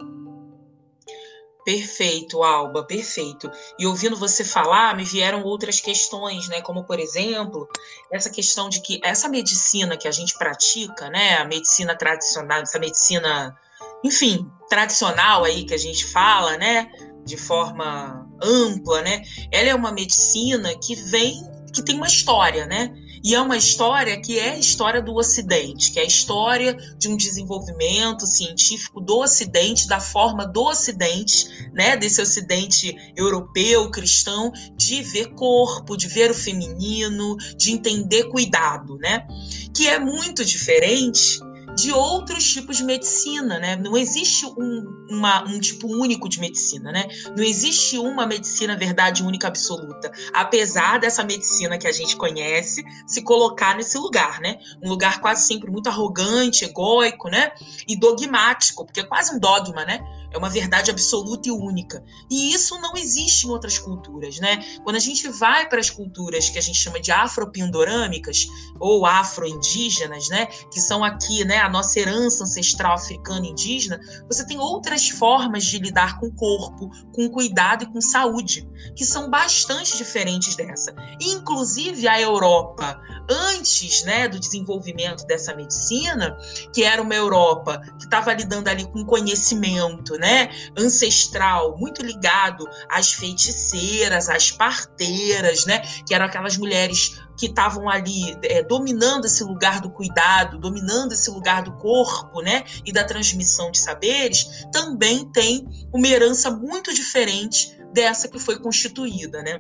Perfeito, 1.63 2.44
Alba, 2.44 2.84
perfeito. 2.84 3.50
E 3.80 3.88
ouvindo 3.88 4.18
você 4.18 4.44
falar, 4.44 4.96
me 4.98 5.06
vieram 5.06 5.44
outras 5.44 5.80
questões, 5.80 6.50
né? 6.50 6.62
Como, 6.62 6.84
por 6.84 7.00
exemplo, 7.00 7.68
essa 8.12 8.30
questão 8.30 8.68
de 8.68 8.82
que 8.82 9.00
essa 9.02 9.30
medicina 9.30 9.96
que 9.96 10.08
a 10.08 10.12
gente 10.12 10.38
pratica, 10.38 11.10
né? 11.10 11.38
A 11.38 11.46
medicina 11.46 11.96
tradicional, 11.96 12.62
essa 12.62 12.80
medicina, 12.80 13.58
enfim, 14.04 14.46
tradicional 14.68 15.46
aí 15.46 15.63
que 15.63 15.74
a 15.74 15.78
gente 15.78 16.06
fala, 16.06 16.58
né? 16.58 16.92
De 17.24 17.38
forma 17.38 18.30
ampla, 18.42 19.02
né? 19.02 19.22
Ela 19.50 19.70
é 19.70 19.75
uma 19.75 19.94
medicina 19.94 20.78
que 20.78 20.96
vem, 20.96 21.42
que 21.74 21.82
tem 21.82 21.96
uma 21.96 22.08
história, 22.08 22.65
né? 22.65 22.96
E 23.24 23.34
é 23.34 23.42
uma 23.42 23.56
história 23.56 24.20
que 24.20 24.38
é 24.38 24.51
a 24.51 24.60
história 24.60 25.01
do 25.01 25.15
Ocidente, 25.15 25.92
que 25.92 26.00
é 26.00 26.03
a 26.03 26.06
história 26.06 26.77
de 26.98 27.08
um 27.08 27.15
desenvolvimento 27.15 28.27
científico 28.27 29.00
do 29.00 29.20
Ocidente, 29.20 29.88
da 29.88 30.00
forma 30.00 30.46
do 30.46 30.62
Ocidente, 30.62 31.70
né, 31.74 31.96
desse 31.96 32.22
Ocidente 32.22 32.94
europeu, 33.15 33.89
cristão, 33.89 34.51
de 34.75 35.01
ver 35.01 35.34
corpo, 35.36 35.96
de 35.96 36.08
ver 36.08 36.32
o 36.32 36.36
feminino, 36.36 37.38
de 37.58 37.72
entender 37.72 38.25
cuidado, 38.25 38.98
né? 38.98 39.25
Que 39.74 39.88
é 39.88 39.98
muito 39.98 40.44
diferente 40.44 41.39
de 41.75 41.92
outros 41.92 42.44
tipos 42.51 42.77
de 42.77 42.84
medicina, 42.84 43.60
né? 43.60 43.75
Não 43.75 43.98
existe 43.98 44.46
um, 44.46 45.06
uma, 45.10 45.44
um 45.44 45.60
tipo 45.60 45.88
único 45.88 46.30
de 46.30 46.39
medicina, 46.39 46.92
né? 46.92 47.08
Não 47.36 47.44
existe 47.44 47.98
uma 47.98 48.25
medicina 48.25 48.75
verdade 48.75 49.24
única 49.24 49.48
absoluta, 49.48 50.12
apesar 50.34 51.00
dessa 51.00 51.24
medicina 51.24 51.77
que 51.77 51.88
a 51.88 51.92
gente 51.92 52.15
conhece 52.15 52.84
se 53.08 53.22
colocar 53.24 53.75
nesse 53.75 53.98
lugar, 53.98 54.39
né? 54.39 54.58
Um 54.82 54.89
lugar 54.89 55.20
quase 55.20 55.48
sempre 55.48 55.72
muito 55.72 55.88
arrogante, 55.88 56.65
egóico, 56.65 57.30
né? 57.30 57.51
E 57.88 57.96
dogmático, 57.96 58.86
porque 58.86 59.01
é 59.01 59.03
quase 59.03 59.36
um 59.36 59.39
dogma, 59.39 59.86
né? 59.86 60.00
É 60.34 60.38
uma 60.38 60.50
verdade 60.50 60.90
absoluta 60.90 61.48
e 61.48 61.52
única. 61.52 62.04
E 62.30 62.54
isso 62.54 62.80
não 62.82 62.98
existe 62.98 63.46
em 63.46 63.50
outras 63.50 63.78
culturas, 63.78 64.40
né? 64.40 64.63
Quando 64.84 64.96
a 64.96 65.00
gente 65.00 65.30
vai 65.30 65.70
para 65.70 65.80
as 65.80 65.90
culturas 65.90 66.50
que 66.50 66.58
a 66.58 66.62
gente 66.62 66.78
chama 66.78 67.00
de 67.00 67.12
afropindorâmicas 67.12 68.48
ou 68.80 69.06
afro-indígenas, 69.06 70.28
né, 70.30 70.48
que 70.72 70.82
são 70.82 71.04
aqui, 71.04 71.46
né, 71.46 71.60
a 71.60 71.70
nossa 71.70 72.00
herança 72.00 72.44
ancestral 72.44 72.96
africana 72.96 73.46
indígena, 73.46 74.00
você 74.28 74.46
tem 74.46 74.58
outras 74.58 75.10
formas 75.10 75.63
de 75.66 75.78
lidar 75.78 76.20
com 76.20 76.28
o 76.28 76.36
corpo, 76.36 76.90
com 77.13 77.30
cuidado 77.30 77.84
e 77.84 77.88
com 77.88 78.02
saúde, 78.02 78.68
que 78.96 79.06
são 79.06 79.30
bastante 79.30 79.98
diferentes 79.98 80.56
dessa. 80.56 80.94
Inclusive 81.22 82.08
a 82.08 82.20
Europa, 82.20 83.00
antes, 83.30 84.04
né, 84.04 84.28
do 84.28 84.40
desenvolvimento 84.40 85.25
dessa 85.25 85.56
medicina, 85.56 86.38
que 86.74 86.84
era 86.84 87.02
uma 87.02 87.16
Europa 87.16 87.80
que 87.98 88.06
estava 88.06 88.34
lidando 88.34 88.68
ali 88.68 88.86
com 88.86 89.06
conhecimento, 89.06 90.18
né, 90.24 90.50
ancestral, 90.77 91.77
muito 91.77 92.01
ligado 92.01 92.65
às 92.89 93.12
feiticeiras, 93.12 94.30
às 94.30 94.51
parteiras, 94.51 95.65
né, 95.65 95.80
que 96.08 96.15
eram 96.15 96.25
aquelas 96.25 96.56
mulheres 96.56 97.22
que 97.38 97.48
estavam 97.48 97.89
ali 97.89 98.38
é, 98.44 98.63
dominando 98.63 99.25
esse 99.25 99.44
lugar 99.44 99.82
do 99.82 99.89
cuidado, 99.89 100.58
dominando 100.58 101.12
esse 101.12 101.30
lugar 101.30 101.62
do 101.62 101.74
corpo, 101.74 102.42
né, 102.42 102.63
e 102.86 102.94
da 102.94 103.03
transmissão 103.03 103.70
de 103.70 103.80
saberes, 103.80 104.65
também 104.72 105.30
tem 105.34 105.68
uma 105.94 106.08
herança 106.08 106.50
muito 106.50 106.94
diferente 106.94 107.77
dessa 107.94 108.30
que 108.30 108.39
foi 108.39 108.58
constituída, 108.60 109.44
né? 109.44 109.60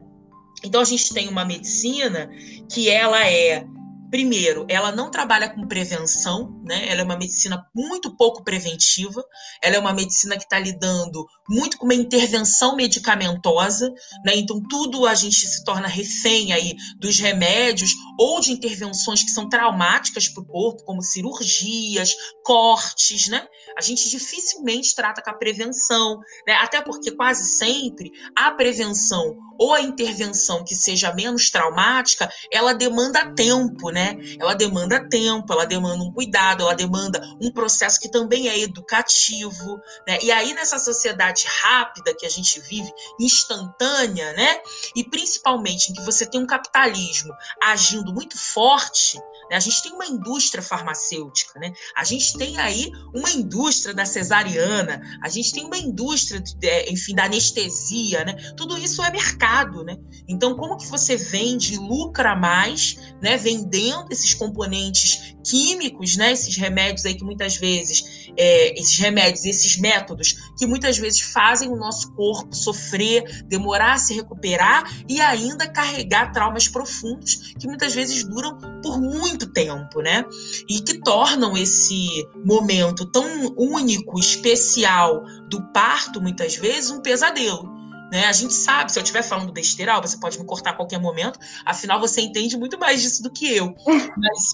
Então 0.63 0.79
a 0.79 0.85
gente 0.85 1.13
tem 1.13 1.27
uma 1.27 1.43
medicina 1.43 2.29
que 2.71 2.89
ela 2.89 3.27
é 3.27 3.65
Primeiro, 4.13 4.63
ela 4.69 4.91
não 4.91 5.09
trabalha 5.09 5.49
com 5.49 5.65
prevenção, 5.65 6.61
né? 6.63 6.87
Ela 6.89 7.01
é 7.01 7.03
uma 7.03 7.17
medicina 7.17 7.65
muito 7.73 8.15
pouco 8.15 8.43
preventiva. 8.43 9.23
Ela 9.61 9.75
é 9.75 9.79
uma 9.79 9.93
medicina 9.93 10.37
que 10.37 10.43
está 10.43 10.59
lidando 10.59 11.25
muito 11.49 11.77
com 11.77 11.85
uma 11.85 11.93
intervenção 11.93 12.75
medicamentosa, 12.75 13.89
né? 14.25 14.35
Então 14.35 14.61
tudo 14.69 15.05
a 15.05 15.13
gente 15.13 15.45
se 15.47 15.63
torna 15.63 15.87
refém 15.87 16.53
aí 16.53 16.75
dos 16.97 17.19
remédios 17.19 17.91
ou 18.19 18.39
de 18.39 18.51
intervenções 18.51 19.23
que 19.23 19.31
são 19.31 19.49
traumáticas 19.49 20.29
para 20.29 20.43
o 20.43 20.45
corpo, 20.45 20.83
como 20.83 21.01
cirurgias, 21.01 22.13
cortes, 22.43 23.27
né? 23.27 23.45
A 23.77 23.81
gente 23.81 24.09
dificilmente 24.09 24.95
trata 24.95 25.21
com 25.21 25.29
a 25.29 25.33
prevenção, 25.33 26.19
né? 26.47 26.53
Até 26.53 26.81
porque 26.81 27.11
quase 27.11 27.57
sempre 27.57 28.11
a 28.35 28.51
prevenção 28.51 29.35
ou 29.57 29.73
a 29.73 29.81
intervenção 29.81 30.63
que 30.63 30.75
seja 30.75 31.13
menos 31.13 31.49
traumática, 31.49 32.29
ela 32.51 32.73
demanda 32.73 33.33
tempo, 33.33 33.89
né? 33.89 34.15
Ela 34.39 34.53
demanda 34.53 35.07
tempo, 35.07 35.51
ela 35.51 35.65
demanda 35.65 36.03
um 36.03 36.11
cuidado, 36.11 36.52
ela 36.61 36.75
demanda 36.75 37.19
um 37.41 37.51
processo 37.51 37.99
que 37.99 38.09
também 38.09 38.47
é 38.47 38.59
educativo, 38.59 39.79
né? 40.07 40.19
E 40.21 40.31
aí 40.31 40.53
nessa 40.53 40.77
sociedade 40.77 41.45
rápida 41.47 42.13
que 42.15 42.25
a 42.25 42.29
gente 42.29 42.59
vive, 42.61 42.91
instantânea, 43.19 44.33
né? 44.33 44.61
E 44.95 45.03
principalmente 45.03 45.91
em 45.91 45.95
que 45.95 46.01
você 46.01 46.25
tem 46.25 46.41
um 46.41 46.47
capitalismo 46.47 47.33
agindo 47.61 48.13
muito 48.13 48.37
forte? 48.37 49.19
A 49.51 49.59
gente 49.59 49.83
tem 49.83 49.93
uma 49.93 50.05
indústria 50.05 50.63
farmacêutica, 50.63 51.59
né? 51.59 51.73
A 51.95 52.03
gente 52.03 52.37
tem 52.37 52.57
aí 52.57 52.91
uma 53.13 53.29
indústria 53.29 53.93
da 53.93 54.05
cesariana, 54.05 55.01
a 55.21 55.29
gente 55.29 55.51
tem 55.51 55.65
uma 55.65 55.77
indústria, 55.77 56.41
enfim, 56.89 57.15
da 57.15 57.25
anestesia, 57.25 58.23
né? 58.25 58.33
Tudo 58.55 58.77
isso 58.77 59.03
é 59.03 59.11
mercado, 59.11 59.83
né? 59.83 59.97
Então, 60.27 60.55
como 60.55 60.77
que 60.77 60.87
você 60.87 61.15
vende, 61.15 61.77
lucra 61.77 62.35
mais, 62.35 62.97
né? 63.21 63.37
Vendendo 63.37 64.07
esses 64.11 64.33
componentes 64.33 65.35
químicos, 65.43 66.15
né? 66.15 66.31
Esses 66.31 66.55
remédios 66.55 67.05
aí 67.05 67.15
que 67.15 67.23
muitas 67.23 67.57
vezes, 67.57 68.31
é, 68.37 68.79
esses 68.79 68.97
remédios, 68.97 69.45
esses 69.45 69.77
métodos 69.77 70.35
que 70.57 70.65
muitas 70.65 70.97
vezes 70.97 71.21
fazem 71.21 71.69
o 71.69 71.75
nosso 71.75 72.11
corpo 72.13 72.55
sofrer, 72.55 73.43
demorar 73.45 73.93
a 73.93 73.97
se 73.97 74.13
recuperar 74.13 74.83
e 75.07 75.19
ainda 75.21 75.67
carregar 75.67 76.31
traumas 76.31 76.67
profundos 76.67 77.53
que 77.59 77.67
muitas 77.67 77.93
vezes 77.93 78.23
duram 78.23 78.57
por 78.81 78.99
muito 78.99 79.32
tempo, 79.37 80.01
né? 80.01 80.25
E 80.69 80.81
que 80.81 80.99
tornam 80.99 81.55
esse 81.57 82.27
momento 82.45 83.05
tão 83.05 83.25
único, 83.57 84.19
especial 84.19 85.23
do 85.49 85.61
parto, 85.73 86.21
muitas 86.21 86.55
vezes, 86.55 86.91
um 86.91 87.01
pesadelo. 87.01 87.71
Né? 88.11 88.25
A 88.25 88.31
gente 88.31 88.53
sabe, 88.53 88.91
se 88.91 88.99
eu 88.99 89.01
estiver 89.01 89.23
falando 89.23 89.51
besteira, 89.51 89.99
você 89.99 90.17
pode 90.19 90.39
me 90.39 90.45
cortar 90.45 90.69
a 90.69 90.73
qualquer 90.73 90.99
momento, 90.99 91.39
afinal 91.65 91.99
você 91.99 92.21
entende 92.21 92.55
muito 92.55 92.77
mais 92.77 93.01
disso 93.01 93.23
do 93.23 93.31
que 93.31 93.55
eu. 93.55 93.73
Mas 93.87 94.53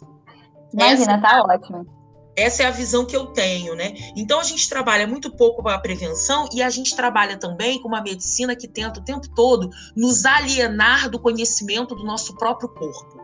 Imagina, 0.74 1.14
essa, 1.14 1.18
tá 1.22 1.44
ótimo. 1.44 1.86
Essa 2.38 2.64
é 2.64 2.66
a 2.68 2.72
visão 2.72 3.06
que 3.06 3.16
eu 3.16 3.28
tenho, 3.28 3.76
né? 3.76 3.94
Então 4.16 4.40
a 4.40 4.44
gente 4.44 4.70
trabalha 4.70 5.06
muito 5.06 5.36
pouco 5.36 5.62
com 5.62 5.68
a 5.68 5.78
prevenção 5.78 6.48
e 6.54 6.62
a 6.62 6.70
gente 6.70 6.96
trabalha 6.96 7.38
também 7.38 7.82
com 7.82 7.90
uma 7.90 8.02
medicina 8.02 8.56
que 8.56 8.68
tenta 8.68 9.02
o 9.02 9.04
tempo 9.04 9.28
todo 9.36 9.70
nos 9.96 10.24
alienar 10.26 11.10
do 11.10 11.20
conhecimento 11.20 11.96
do 11.96 12.06
nosso 12.06 12.36
próprio 12.36 12.70
corpo 12.70 13.19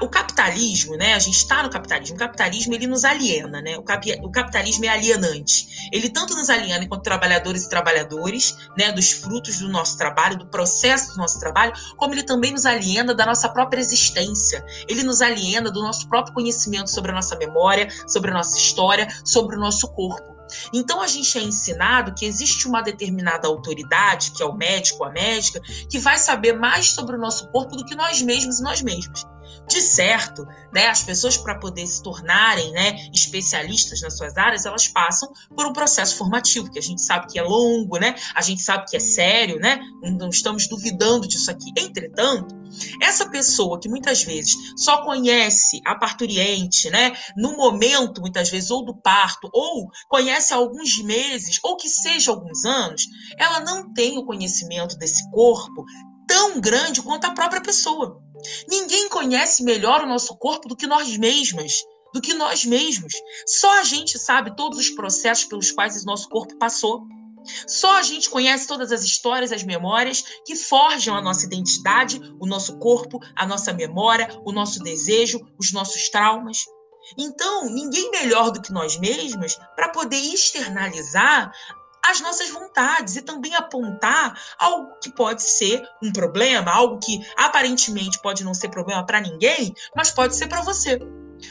o 0.00 0.08
capitalismo, 0.08 0.96
né? 0.96 1.14
A 1.14 1.18
gente 1.18 1.36
está 1.36 1.62
no 1.62 1.68
capitalismo. 1.68 2.16
O 2.16 2.18
capitalismo 2.18 2.74
ele 2.74 2.86
nos 2.86 3.04
aliena, 3.04 3.60
né? 3.60 3.76
O, 3.76 3.80
o, 3.80 4.30
capitalismo 4.30 4.84
é 4.86 4.88
alienante. 4.88 5.88
Ele 5.92 6.08
tanto 6.08 6.34
nos 6.34 6.48
aliena 6.48 6.84
enquanto 6.84 7.02
trabalhadores 7.02 7.64
e 7.64 7.68
trabalhadores, 7.68 8.56
né? 8.78 8.92
Dos 8.92 9.12
frutos 9.12 9.58
do 9.58 9.68
nosso 9.68 9.98
trabalho, 9.98 10.38
do 10.38 10.46
processo 10.46 11.12
do 11.12 11.18
nosso 11.18 11.38
trabalho, 11.38 11.72
como 11.96 12.14
ele 12.14 12.22
também 12.22 12.52
nos 12.52 12.64
aliena 12.64 13.14
da 13.14 13.26
nossa 13.26 13.48
própria 13.48 13.80
existência. 13.80 14.64
Ele 14.88 15.02
nos 15.02 15.20
aliena 15.20 15.70
do 15.70 15.82
nosso 15.82 16.08
próprio 16.08 16.34
conhecimento 16.34 16.90
sobre 16.90 17.10
a 17.10 17.14
nossa 17.14 17.36
memória, 17.36 17.88
sobre 18.08 18.30
a 18.30 18.34
nossa 18.34 18.56
história, 18.56 19.06
sobre 19.22 19.56
o 19.56 19.60
nosso 19.60 19.88
corpo. 19.88 20.34
Então 20.72 21.00
a 21.00 21.06
gente 21.06 21.38
é 21.38 21.42
ensinado 21.42 22.14
que 22.14 22.24
existe 22.24 22.66
uma 22.68 22.82
determinada 22.82 23.48
autoridade, 23.48 24.30
que 24.32 24.42
é 24.42 24.46
o 24.46 24.54
médico, 24.54 25.04
a 25.04 25.10
médica, 25.10 25.60
que 25.88 25.98
vai 25.98 26.18
saber 26.18 26.52
mais 26.52 26.90
sobre 26.90 27.16
o 27.16 27.18
nosso 27.18 27.48
corpo 27.48 27.76
do 27.76 27.84
que 27.84 27.94
nós 27.94 28.20
mesmos 28.22 28.60
e 28.60 28.62
nós 28.62 28.82
mesmos 28.82 29.26
de 29.68 29.80
certo, 29.80 30.46
né, 30.72 30.88
as 30.88 31.02
pessoas 31.02 31.36
para 31.36 31.58
poder 31.58 31.86
se 31.86 32.02
tornarem 32.02 32.72
né, 32.72 33.08
especialistas 33.12 34.00
nas 34.00 34.16
suas 34.16 34.36
áreas, 34.36 34.66
elas 34.66 34.88
passam 34.88 35.32
por 35.54 35.66
um 35.66 35.72
processo 35.72 36.16
formativo, 36.16 36.70
que 36.70 36.78
a 36.78 36.82
gente 36.82 37.02
sabe 37.02 37.26
que 37.28 37.38
é 37.38 37.42
longo, 37.42 37.98
né, 37.98 38.14
a 38.34 38.42
gente 38.42 38.62
sabe 38.62 38.86
que 38.86 38.96
é 38.96 39.00
sério, 39.00 39.58
né, 39.58 39.80
não 40.02 40.28
estamos 40.28 40.68
duvidando 40.68 41.26
disso 41.26 41.50
aqui. 41.50 41.72
Entretanto, 41.76 42.54
essa 43.00 43.28
pessoa 43.28 43.78
que 43.78 43.88
muitas 43.88 44.24
vezes 44.24 44.54
só 44.76 45.02
conhece 45.04 45.80
a 45.86 45.94
parturiente, 45.94 46.90
né, 46.90 47.12
no 47.36 47.56
momento, 47.56 48.20
muitas 48.20 48.50
vezes, 48.50 48.70
ou 48.70 48.84
do 48.84 48.94
parto, 48.96 49.48
ou 49.52 49.88
conhece 50.08 50.52
há 50.52 50.56
alguns 50.56 50.98
meses, 51.02 51.58
ou 51.62 51.76
que 51.76 51.88
seja 51.88 52.30
alguns 52.30 52.64
anos, 52.64 53.02
ela 53.38 53.60
não 53.60 53.92
tem 53.92 54.18
o 54.18 54.24
conhecimento 54.24 54.96
desse 54.96 55.28
corpo 55.30 55.84
tão 56.26 56.60
grande 56.60 57.02
quanto 57.02 57.26
a 57.26 57.32
própria 57.32 57.62
pessoa. 57.62 58.23
Ninguém 58.68 59.08
conhece 59.08 59.62
melhor 59.62 60.02
o 60.02 60.06
nosso 60.06 60.36
corpo 60.36 60.68
do 60.68 60.76
que 60.76 60.86
nós 60.86 61.16
mesmas, 61.16 61.82
do 62.12 62.20
que 62.20 62.34
nós 62.34 62.64
mesmos. 62.64 63.12
Só 63.46 63.80
a 63.80 63.82
gente 63.82 64.18
sabe 64.18 64.54
todos 64.56 64.78
os 64.78 64.90
processos 64.90 65.44
pelos 65.44 65.70
quais 65.70 66.02
o 66.02 66.06
nosso 66.06 66.28
corpo 66.28 66.56
passou. 66.58 67.02
Só 67.66 67.98
a 67.98 68.02
gente 68.02 68.30
conhece 68.30 68.66
todas 68.66 68.90
as 68.90 69.02
histórias, 69.02 69.52
as 69.52 69.62
memórias 69.62 70.24
que 70.46 70.56
forjam 70.56 71.14
a 71.14 71.20
nossa 71.20 71.44
identidade, 71.44 72.18
o 72.40 72.46
nosso 72.46 72.78
corpo, 72.78 73.20
a 73.36 73.46
nossa 73.46 73.72
memória, 73.72 74.28
o 74.44 74.52
nosso 74.52 74.78
desejo, 74.82 75.40
os 75.58 75.72
nossos 75.72 76.08
traumas. 76.08 76.64
Então, 77.18 77.66
ninguém 77.66 78.10
melhor 78.10 78.50
do 78.50 78.62
que 78.62 78.72
nós 78.72 78.96
mesmos 78.96 79.58
para 79.76 79.90
poder 79.90 80.16
externalizar 80.16 81.52
as 82.04 82.20
nossas 82.20 82.50
vontades 82.50 83.16
e 83.16 83.22
também 83.22 83.54
apontar 83.54 84.38
algo 84.58 84.98
que 85.00 85.10
pode 85.10 85.42
ser 85.42 85.82
um 86.02 86.12
problema, 86.12 86.70
algo 86.70 86.98
que 86.98 87.20
aparentemente 87.36 88.20
pode 88.20 88.44
não 88.44 88.54
ser 88.54 88.68
problema 88.68 89.04
para 89.04 89.20
ninguém, 89.20 89.74
mas 89.96 90.10
pode 90.10 90.36
ser 90.36 90.48
para 90.48 90.62
você. 90.62 90.98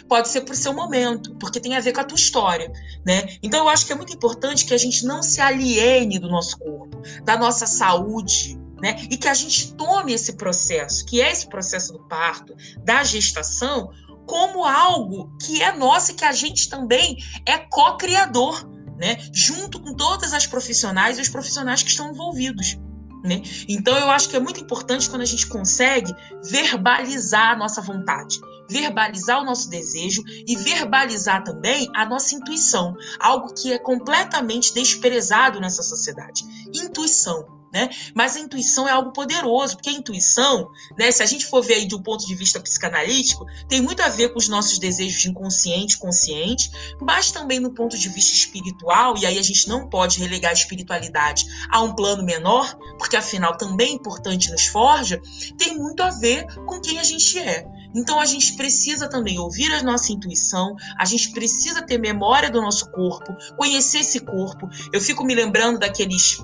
Pode 0.08 0.30
ser 0.30 0.42
para 0.42 0.54
o 0.54 0.58
seu 0.58 0.74
momento, 0.74 1.36
porque 1.36 1.60
tem 1.60 1.76
a 1.76 1.80
ver 1.80 1.92
com 1.92 2.02
a 2.02 2.04
tua 2.04 2.16
história, 2.16 2.72
né? 3.06 3.38
Então 3.44 3.60
eu 3.60 3.70
acho 3.70 3.86
que 3.86 3.92
é 3.92 3.96
muito 3.96 4.14
importante 4.14 4.66
que 4.66 4.74
a 4.74 4.78
gente 4.78 5.06
não 5.06 5.22
se 5.22 5.42
aliene 5.42 6.20
do 6.20 6.30
nosso 6.30 6.58
corpo, 6.58 7.02
da 7.24 7.38
nossa 7.38 7.68
saúde, 7.68 8.58
né? 8.82 8.96
E 9.10 9.18
que 9.18 9.28
a 9.28 9.34
gente 9.34 9.74
tome 9.76 10.14
esse 10.14 10.34
processo, 10.34 11.06
que 11.06 11.22
é 11.22 11.32
esse 11.32 11.48
processo 11.48 11.94
do 11.94 12.00
parto, 12.08 12.56
da 12.84 13.04
gestação, 13.04 13.92
como 14.26 14.64
algo 14.64 15.36
que 15.38 15.62
é 15.62 15.72
nosso 15.74 16.12
e 16.12 16.16
que 16.16 16.26
a 16.26 16.32
gente 16.32 16.70
também 16.70 17.18
é 17.46 17.58
co-criador 17.58 18.73
né? 18.98 19.18
Junto 19.34 19.80
com 19.80 19.94
todas 19.96 20.34
as 20.34 20.46
profissionais 20.46 21.18
e 21.18 21.22
os 21.22 21.30
profissionais 21.30 21.84
que 21.84 21.90
estão 21.90 22.12
envolvidos. 22.12 22.78
Né? 23.24 23.42
Então, 23.70 23.98
eu 23.98 24.10
acho 24.10 24.28
que 24.28 24.36
é 24.36 24.40
muito 24.40 24.60
importante 24.60 25.10
quando 25.10 25.22
a 25.22 25.26
gente 25.26 25.48
consegue 25.48 26.14
verbalizar 26.44 27.52
a 27.52 27.56
nossa 27.56 27.82
vontade, 27.82 28.38
verbalizar 28.70 29.42
o 29.42 29.46
nosso 29.46 29.70
desejo 29.70 30.22
e 30.46 30.58
verbalizar 30.58 31.42
também 31.44 31.90
a 31.96 32.06
nossa 32.06 32.36
intuição, 32.36 32.94
algo 33.22 33.54
que 33.54 33.72
é 33.72 33.80
completamente 33.80 34.74
desprezado 34.74 35.62
nessa 35.62 35.82
sociedade. 35.82 36.44
Intuição 36.74 37.63
né? 37.74 37.90
Mas 38.14 38.36
a 38.36 38.40
intuição 38.40 38.88
é 38.88 38.92
algo 38.92 39.12
poderoso, 39.12 39.76
porque 39.76 39.90
a 39.90 39.94
intuição, 39.94 40.70
né, 40.98 41.12
se 41.12 41.24
a 41.24 41.26
gente 41.26 41.46
for 41.48 41.64
ver 41.64 41.74
aí 41.74 41.86
de 41.86 41.96
um 41.96 42.02
ponto 42.02 42.26
de 42.26 42.36
vista 42.36 42.60
psicanalítico, 42.60 43.46
tem 43.68 43.82
muito 43.82 44.02
a 44.02 44.10
ver 44.10 44.30
com 44.30 44.38
os 44.38 44.48
nossos 44.48 44.78
desejos 44.78 45.20
de 45.20 45.30
inconsciente, 45.30 45.98
consciente, 45.98 46.70
mas 47.02 47.32
também 47.32 47.60
no 47.60 47.74
ponto 47.74 47.98
de 47.98 48.08
vista 48.10 48.34
espiritual, 48.34 49.18
e 49.18 49.26
aí 49.26 49.40
a 49.40 49.42
gente 49.42 49.68
não 49.68 49.90
pode 49.90 50.20
relegar 50.20 50.52
a 50.52 50.54
espiritualidade 50.54 51.46
a 51.72 51.82
um 51.82 51.96
plano 51.96 52.24
menor, 52.24 52.78
porque 53.00 53.18
afinal 53.18 53.58
também 53.58 53.90
é 53.90 53.94
importante 53.94 54.52
nos 54.52 54.68
forja, 54.68 55.20
tem 55.58 55.76
muito 55.76 56.04
a 56.04 56.12
ver 56.12 56.46
com 56.66 56.80
quem 56.80 57.00
a 57.00 57.04
gente 57.04 57.40
é. 57.40 57.66
Então 57.96 58.20
a 58.20 58.26
gente 58.26 58.54
precisa 58.54 59.08
também 59.08 59.40
ouvir 59.40 59.72
a 59.72 59.84
nossa 59.84 60.12
intuição, 60.12 60.76
a 60.98 61.06
gente 61.06 61.32
precisa 61.32 61.82
ter 61.82 61.98
memória 61.98 62.50
do 62.50 62.62
nosso 62.62 62.92
corpo, 62.92 63.36
conhecer 63.56 64.00
esse 64.00 64.20
corpo. 64.20 64.68
Eu 64.92 65.00
fico 65.00 65.24
me 65.24 65.36
lembrando 65.36 65.80
daqueles 65.80 66.44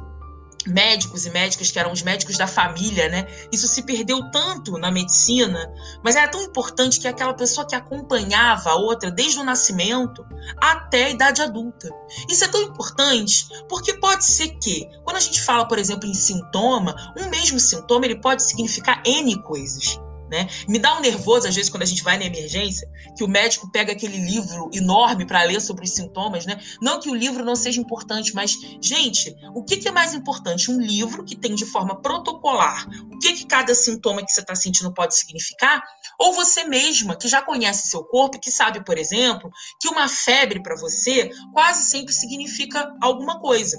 médicos 0.70 1.26
e 1.26 1.30
médicas 1.30 1.72
que 1.72 1.80
eram 1.80 1.92
os 1.92 2.02
médicos 2.02 2.38
da 2.38 2.48
família, 2.48 3.10
né? 3.10 3.28
Isso 3.52 3.68
se 3.68 3.84
perdeu 3.84 4.30
tanto 4.32 4.78
na 4.78 4.92
medicina, 4.92 5.72
mas 6.04 6.16
era 6.16 6.28
tão 6.28 6.42
importante 6.42 7.00
que 7.00 7.08
aquela 7.08 7.34
pessoa 7.34 7.68
que 7.68 7.76
acompanhava 7.76 8.70
a 8.70 8.76
outra 8.76 9.12
desde 9.12 9.40
o 9.40 9.44
nascimento 9.44 10.26
até 10.58 11.06
a 11.06 11.10
idade 11.10 11.42
adulta. 11.42 11.90
Isso 12.30 12.44
é 12.44 12.48
tão 12.48 12.62
importante 12.62 13.48
porque 13.68 13.94
pode 13.96 14.26
ser 14.26 14.50
que, 14.62 14.88
quando 15.04 15.18
a 15.18 15.22
gente 15.22 15.42
fala, 15.42 15.68
por 15.68 15.78
exemplo, 15.78 16.08
em 16.08 16.14
sintoma, 16.14 16.96
um 17.18 17.30
mesmo 17.30 17.60
sintoma 17.60 18.06
ele 18.06 18.22
pode 18.22 18.44
significar 18.44 19.02
N 19.06 19.42
coisas. 19.42 20.00
Né? 20.30 20.48
Me 20.68 20.78
dá 20.78 20.98
um 20.98 21.02
nervoso, 21.02 21.48
às 21.48 21.56
vezes, 21.56 21.70
quando 21.70 21.84
a 21.84 21.86
gente 21.88 22.04
vai 22.04 22.18
na 22.18 22.26
emergência, 22.26 22.88
que 23.18 23.24
o 23.24 23.28
médico 23.28 23.72
pega 23.72 23.94
aquele 23.94 24.18
livro 24.18 24.70
enorme 24.74 25.26
para 25.26 25.44
ler 25.44 25.60
sobre 25.60 25.86
os 25.86 25.92
sintomas, 25.92 26.46
né? 26.46 26.60
Não 26.82 27.00
que 27.00 27.10
o 27.10 27.16
livro 27.16 27.44
não 27.44 27.56
seja 27.56 27.82
importante, 27.82 28.34
mas, 28.36 28.56
gente, 28.82 29.36
o 29.56 29.64
que, 29.64 29.78
que 29.78 29.88
é 29.88 29.92
mais 29.92 30.14
importante? 30.14 30.70
Um 30.70 30.80
livro 30.80 31.24
que 31.26 31.36
tem 31.36 31.56
de 31.56 31.66
forma 31.66 32.00
protocolar 32.00 32.88
o 33.12 33.18
que, 33.20 33.34
que 33.34 33.46
cada 33.46 33.74
sintoma 33.76 34.24
que 34.24 34.32
você 34.32 34.42
está 34.42 34.56
sentindo 34.56 34.94
pode 34.94 35.16
significar? 35.18 35.84
Ou 36.18 36.34
você 36.34 36.64
mesma, 36.64 37.16
que 37.16 37.28
já 37.28 37.42
conhece 37.42 37.90
seu 37.90 38.04
corpo 38.04 38.38
e 38.38 38.40
que 38.40 38.52
sabe, 38.52 38.84
por 38.84 38.98
exemplo, 38.98 39.50
que 39.80 39.88
uma 39.88 40.08
febre 40.08 40.62
para 40.62 40.76
você 40.76 41.30
quase 41.54 41.84
sempre 41.90 42.14
significa 42.14 42.94
alguma 43.02 43.40
coisa. 43.40 43.78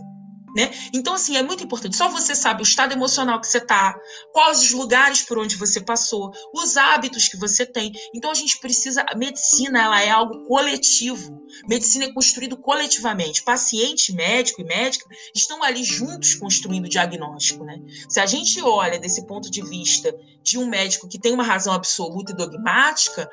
Né? 0.54 0.70
Então, 0.92 1.14
assim, 1.14 1.36
é 1.36 1.42
muito 1.42 1.62
importante. 1.62 1.96
Só 1.96 2.08
você 2.08 2.34
sabe 2.34 2.62
o 2.62 2.64
estado 2.64 2.92
emocional 2.92 3.40
que 3.40 3.46
você 3.46 3.58
está, 3.58 3.98
quais 4.32 4.62
os 4.62 4.70
lugares 4.72 5.22
por 5.22 5.38
onde 5.38 5.56
você 5.56 5.80
passou, 5.80 6.32
os 6.52 6.76
hábitos 6.76 7.28
que 7.28 7.36
você 7.36 7.64
tem. 7.64 7.92
Então, 8.14 8.30
a 8.30 8.34
gente 8.34 8.58
precisa. 8.58 9.04
A 9.08 9.16
medicina 9.16 9.82
ela 9.82 10.02
é 10.02 10.10
algo 10.10 10.46
coletivo. 10.46 11.40
Medicina 11.68 12.06
é 12.06 12.12
construído 12.12 12.56
coletivamente. 12.56 13.42
Paciente, 13.42 14.12
médico 14.12 14.60
e 14.60 14.64
médica 14.64 15.06
estão 15.34 15.62
ali 15.62 15.84
juntos 15.84 16.34
construindo 16.34 16.86
o 16.86 16.88
diagnóstico. 16.88 17.64
Né? 17.64 17.80
Se 18.08 18.20
a 18.20 18.26
gente 18.26 18.60
olha 18.62 18.98
desse 18.98 19.26
ponto 19.26 19.50
de 19.50 19.62
vista 19.62 20.14
de 20.42 20.58
um 20.58 20.66
médico 20.66 21.08
que 21.08 21.18
tem 21.18 21.32
uma 21.32 21.44
razão 21.44 21.72
absoluta 21.72 22.32
e 22.32 22.36
dogmática, 22.36 23.30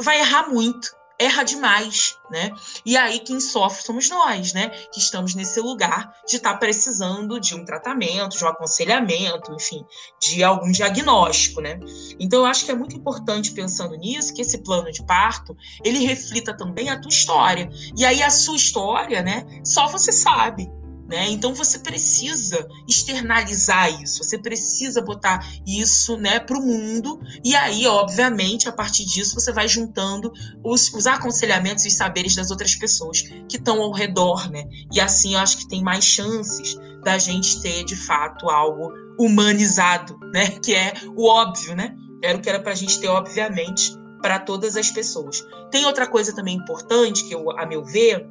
vai 0.00 0.18
errar 0.20 0.48
muito 0.48 0.99
erra 1.20 1.42
demais, 1.42 2.16
né? 2.30 2.50
E 2.84 2.96
aí 2.96 3.20
quem 3.20 3.38
sofre 3.38 3.84
somos 3.84 4.08
nós, 4.08 4.54
né? 4.54 4.70
Que 4.90 4.98
estamos 4.98 5.34
nesse 5.34 5.60
lugar 5.60 6.14
de 6.26 6.36
estar 6.36 6.54
tá 6.54 6.58
precisando 6.58 7.38
de 7.38 7.54
um 7.54 7.62
tratamento, 7.62 8.38
de 8.38 8.44
um 8.44 8.48
aconselhamento, 8.48 9.52
enfim, 9.52 9.84
de 10.18 10.42
algum 10.42 10.72
diagnóstico, 10.72 11.60
né? 11.60 11.78
Então 12.18 12.40
eu 12.40 12.46
acho 12.46 12.64
que 12.64 12.70
é 12.70 12.74
muito 12.74 12.96
importante 12.96 13.52
pensando 13.52 13.94
nisso 13.96 14.32
que 14.32 14.40
esse 14.40 14.58
plano 14.62 14.90
de 14.90 15.04
parto 15.04 15.54
ele 15.84 15.98
reflita 16.06 16.56
também 16.56 16.88
a 16.88 16.98
tua 16.98 17.10
história. 17.10 17.68
E 17.96 18.04
aí 18.04 18.22
a 18.22 18.30
sua 18.30 18.56
história, 18.56 19.22
né? 19.22 19.46
Só 19.62 19.88
você 19.88 20.10
sabe. 20.10 20.79
Né? 21.10 21.28
Então 21.28 21.52
você 21.52 21.80
precisa 21.80 22.68
externalizar 22.86 24.00
isso, 24.00 24.22
você 24.22 24.38
precisa 24.38 25.02
botar 25.02 25.44
isso 25.66 26.16
né, 26.16 26.38
para 26.38 26.56
o 26.56 26.62
mundo, 26.62 27.20
e 27.44 27.56
aí, 27.56 27.84
obviamente, 27.84 28.68
a 28.68 28.72
partir 28.72 29.04
disso, 29.04 29.34
você 29.34 29.52
vai 29.52 29.66
juntando 29.66 30.32
os, 30.64 30.94
os 30.94 31.08
aconselhamentos 31.08 31.84
e 31.84 31.90
saberes 31.90 32.36
das 32.36 32.52
outras 32.52 32.76
pessoas 32.76 33.22
que 33.22 33.56
estão 33.56 33.82
ao 33.82 33.90
redor, 33.90 34.48
né? 34.48 34.62
E 34.92 35.00
assim 35.00 35.34
eu 35.34 35.40
acho 35.40 35.58
que 35.58 35.68
tem 35.68 35.82
mais 35.82 36.04
chances 36.04 36.78
da 37.02 37.18
gente 37.18 37.60
ter, 37.60 37.82
de 37.82 37.96
fato, 37.96 38.48
algo 38.48 38.92
humanizado, 39.18 40.16
né? 40.32 40.58
Que 40.62 40.76
é 40.76 40.92
o 41.16 41.26
óbvio, 41.26 41.74
né? 41.74 41.92
Era 42.22 42.38
o 42.38 42.40
que 42.40 42.48
era 42.48 42.60
para 42.60 42.70
a 42.70 42.76
gente 42.76 43.00
ter, 43.00 43.08
obviamente, 43.08 43.98
para 44.22 44.38
todas 44.38 44.76
as 44.76 44.90
pessoas. 44.92 45.44
Tem 45.72 45.84
outra 45.86 46.06
coisa 46.06 46.32
também 46.32 46.56
importante 46.56 47.24
que 47.24 47.34
eu, 47.34 47.50
a 47.58 47.66
meu 47.66 47.84
ver, 47.84 48.28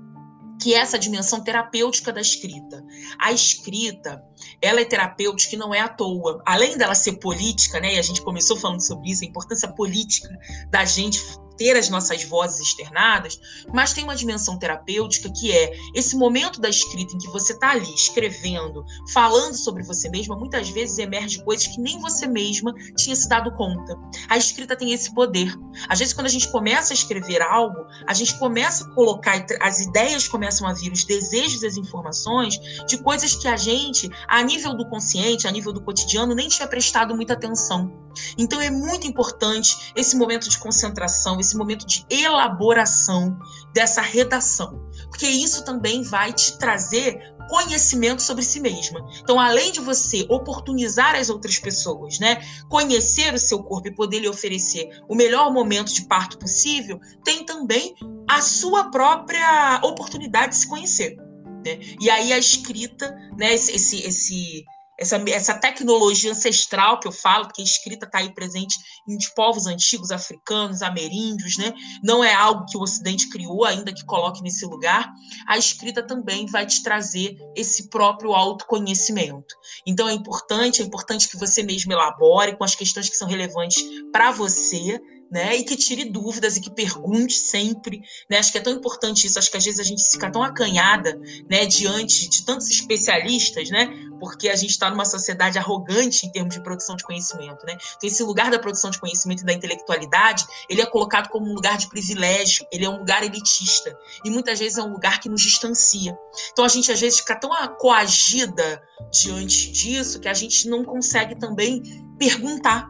que 0.61 0.73
é 0.73 0.79
essa 0.79 0.99
dimensão 0.99 1.41
terapêutica 1.41 2.11
da 2.11 2.21
escrita. 2.21 2.83
A 3.17 3.31
escrita, 3.31 4.23
ela 4.61 4.81
é 4.81 4.85
terapêutica 4.85 5.55
e 5.55 5.57
não 5.57 5.73
é 5.73 5.79
à 5.79 5.87
toa. 5.87 6.41
Além 6.45 6.77
dela 6.77 6.95
ser 6.95 7.13
política, 7.13 7.79
né, 7.79 7.95
e 7.95 7.99
a 7.99 8.01
gente 8.01 8.21
começou 8.21 8.57
falando 8.57 8.81
sobre 8.81 9.09
isso, 9.09 9.23
a 9.23 9.27
importância 9.27 9.67
política 9.67 10.29
da 10.69 10.85
gente 10.85 11.19
ter 11.59 11.75
as 11.75 11.89
nossas 11.89 12.23
vozes 12.23 12.61
externadas, 12.61 13.39
mas 13.71 13.91
tem 13.91 14.05
uma 14.05 14.15
dimensão 14.15 14.57
terapêutica 14.57 15.29
que 15.29 15.51
é 15.51 15.73
esse 15.93 16.15
momento 16.15 16.61
da 16.61 16.69
escrita 16.69 17.13
em 17.13 17.19
que 17.19 17.27
você 17.27 17.51
está 17.51 17.71
ali 17.71 17.93
escrevendo, 17.93 18.85
falando 19.13 19.53
sobre 19.53 19.83
você 19.83 20.09
mesma, 20.09 20.37
muitas 20.37 20.69
vezes 20.69 20.97
emerge 20.97 21.43
coisas 21.43 21.67
que 21.67 21.81
nem 21.81 21.99
você 21.99 22.25
mesma 22.25 22.73
tinha 22.95 23.15
se 23.15 23.27
dado 23.27 23.51
conta. 23.51 23.93
A 24.29 24.37
escrita 24.37 24.75
tem 24.75 24.93
esse 24.93 25.13
poder. 25.13 25.53
Às 25.89 25.99
vezes, 25.99 26.13
quando 26.13 26.27
a 26.27 26.29
gente 26.29 26.49
começa 26.49 26.93
a 26.93 26.95
escrever 26.95 27.41
algo, 27.41 27.85
a 28.07 28.13
gente 28.13 28.39
começa 28.39 28.85
a 28.85 28.95
colocar, 28.95 29.45
as 29.59 29.81
ideias 29.81 30.29
começam 30.29 30.65
a 30.65 30.73
vir, 30.73 30.93
os 30.93 31.03
desejos, 31.03 31.61
as 31.65 31.75
informações 31.75 32.57
de 32.87 33.03
coisas 33.03 33.35
que 33.35 33.49
a 33.49 33.57
gente, 33.57 34.09
a 34.29 34.41
nível 34.43 34.75
do 34.75 34.87
consciente, 34.87 35.47
a 35.47 35.51
nível 35.51 35.73
do 35.73 35.81
cotidiano, 35.81 36.35
nem 36.35 36.47
tinha 36.47 36.67
prestado 36.67 37.15
muita 37.15 37.33
atenção. 37.33 37.91
Então 38.37 38.61
é 38.61 38.69
muito 38.69 39.07
importante 39.07 39.91
esse 39.95 40.15
momento 40.15 40.49
de 40.49 40.57
concentração, 40.57 41.39
esse 41.39 41.57
momento 41.57 41.85
de 41.85 42.05
elaboração 42.09 43.37
dessa 43.73 44.01
redação, 44.01 44.87
porque 45.09 45.27
isso 45.27 45.63
também 45.63 46.03
vai 46.03 46.33
te 46.33 46.57
trazer 46.57 47.19
conhecimento 47.49 48.21
sobre 48.21 48.43
si 48.43 48.59
mesma. 48.59 49.03
Então, 49.19 49.39
além 49.39 49.71
de 49.71 49.79
você 49.79 50.25
oportunizar 50.29 51.15
as 51.15 51.29
outras 51.29 51.57
pessoas, 51.57 52.19
né, 52.19 52.41
conhecer 52.69 53.33
o 53.33 53.39
seu 53.39 53.63
corpo 53.63 53.87
e 53.87 53.95
poder 53.95 54.19
lhe 54.19 54.29
oferecer 54.29 54.87
o 55.09 55.15
melhor 55.15 55.51
momento 55.51 55.91
de 55.91 56.03
parto 56.03 56.37
possível, 56.37 56.99
tem 57.23 57.43
também 57.43 57.95
a 58.29 58.39
sua 58.41 58.91
própria 58.91 59.81
oportunidade 59.83 60.51
de 60.51 60.57
se 60.57 60.67
conhecer. 60.67 61.28
Né? 61.65 61.79
E 61.99 62.09
aí 62.09 62.33
a 62.33 62.37
escrita, 62.37 63.11
né, 63.37 63.53
esse, 63.53 64.05
esse 64.05 64.65
essa, 64.99 65.15
essa 65.29 65.53
tecnologia 65.53 66.31
ancestral 66.31 66.99
que 66.99 67.07
eu 67.07 67.11
falo, 67.11 67.47
que 67.47 67.61
a 67.61 67.63
escrita 67.63 68.05
está 68.05 68.19
aí 68.19 68.33
presente 68.33 68.75
em 69.07 69.17
povos 69.33 69.65
antigos, 69.65 70.11
africanos, 70.11 70.81
ameríndios, 70.81 71.57
né? 71.57 71.73
não 72.03 72.23
é 72.23 72.33
algo 72.33 72.65
que 72.65 72.77
o 72.77 72.81
Ocidente 72.81 73.29
criou, 73.29 73.63
ainda 73.63 73.93
que 73.93 74.05
coloque 74.05 74.43
nesse 74.43 74.65
lugar, 74.65 75.09
a 75.47 75.57
escrita 75.57 76.03
também 76.03 76.45
vai 76.47 76.65
te 76.65 76.83
trazer 76.83 77.37
esse 77.55 77.89
próprio 77.89 78.33
autoconhecimento. 78.33 79.55
Então 79.87 80.09
é 80.09 80.13
importante, 80.13 80.81
é 80.81 80.85
importante 80.85 81.29
que 81.29 81.37
você 81.37 81.63
mesmo 81.63 81.93
elabore 81.93 82.57
com 82.57 82.63
as 82.65 82.75
questões 82.75 83.09
que 83.09 83.15
são 83.15 83.27
relevantes 83.27 83.81
para 84.11 84.31
você, 84.31 84.99
né? 85.31 85.55
E 85.55 85.63
que 85.63 85.75
tire 85.75 86.05
dúvidas 86.05 86.57
e 86.57 86.61
que 86.61 86.69
pergunte 86.69 87.33
sempre, 87.33 88.01
né? 88.29 88.37
Acho 88.37 88.51
que 88.51 88.57
é 88.57 88.61
tão 88.61 88.73
importante 88.73 89.27
isso. 89.27 89.37
Acho 89.37 89.51
que 89.51 89.57
às 89.57 89.65
vezes 89.65 89.79
a 89.79 89.83
gente 89.83 90.03
fica 90.09 90.31
tão 90.31 90.43
acanhada, 90.43 91.19
né? 91.49 91.65
Diante 91.65 92.27
de 92.29 92.43
tantos 92.43 92.69
especialistas, 92.69 93.69
né? 93.69 93.89
Porque 94.19 94.49
a 94.49 94.55
gente 94.55 94.71
está 94.71 94.89
numa 94.89 95.05
sociedade 95.05 95.57
arrogante 95.57 96.25
em 96.25 96.31
termos 96.31 96.55
de 96.55 96.63
produção 96.63 96.95
de 96.95 97.03
conhecimento, 97.03 97.65
né? 97.65 97.77
Então 97.97 98.09
esse 98.09 98.23
lugar 98.23 98.49
da 98.49 98.59
produção 98.59 98.89
de 98.89 98.99
conhecimento 98.99 99.43
e 99.43 99.45
da 99.45 99.53
intelectualidade, 99.53 100.45
ele 100.69 100.81
é 100.81 100.85
colocado 100.85 101.29
como 101.29 101.49
um 101.49 101.53
lugar 101.53 101.77
de 101.77 101.87
privilégio. 101.87 102.65
Ele 102.71 102.85
é 102.85 102.89
um 102.89 102.97
lugar 102.97 103.23
elitista 103.23 103.97
e 104.25 104.29
muitas 104.29 104.59
vezes 104.59 104.77
é 104.77 104.83
um 104.83 104.91
lugar 104.91 105.19
que 105.19 105.29
nos 105.29 105.41
distancia. 105.41 106.17
Então 106.51 106.65
a 106.65 106.67
gente 106.67 106.91
às 106.91 106.99
vezes 106.99 107.19
fica 107.19 107.35
tão 107.35 107.49
coagida 107.77 108.81
diante 109.11 109.71
disso 109.71 110.19
que 110.19 110.27
a 110.27 110.33
gente 110.33 110.67
não 110.67 110.83
consegue 110.83 111.35
também 111.35 111.81
perguntar, 112.17 112.89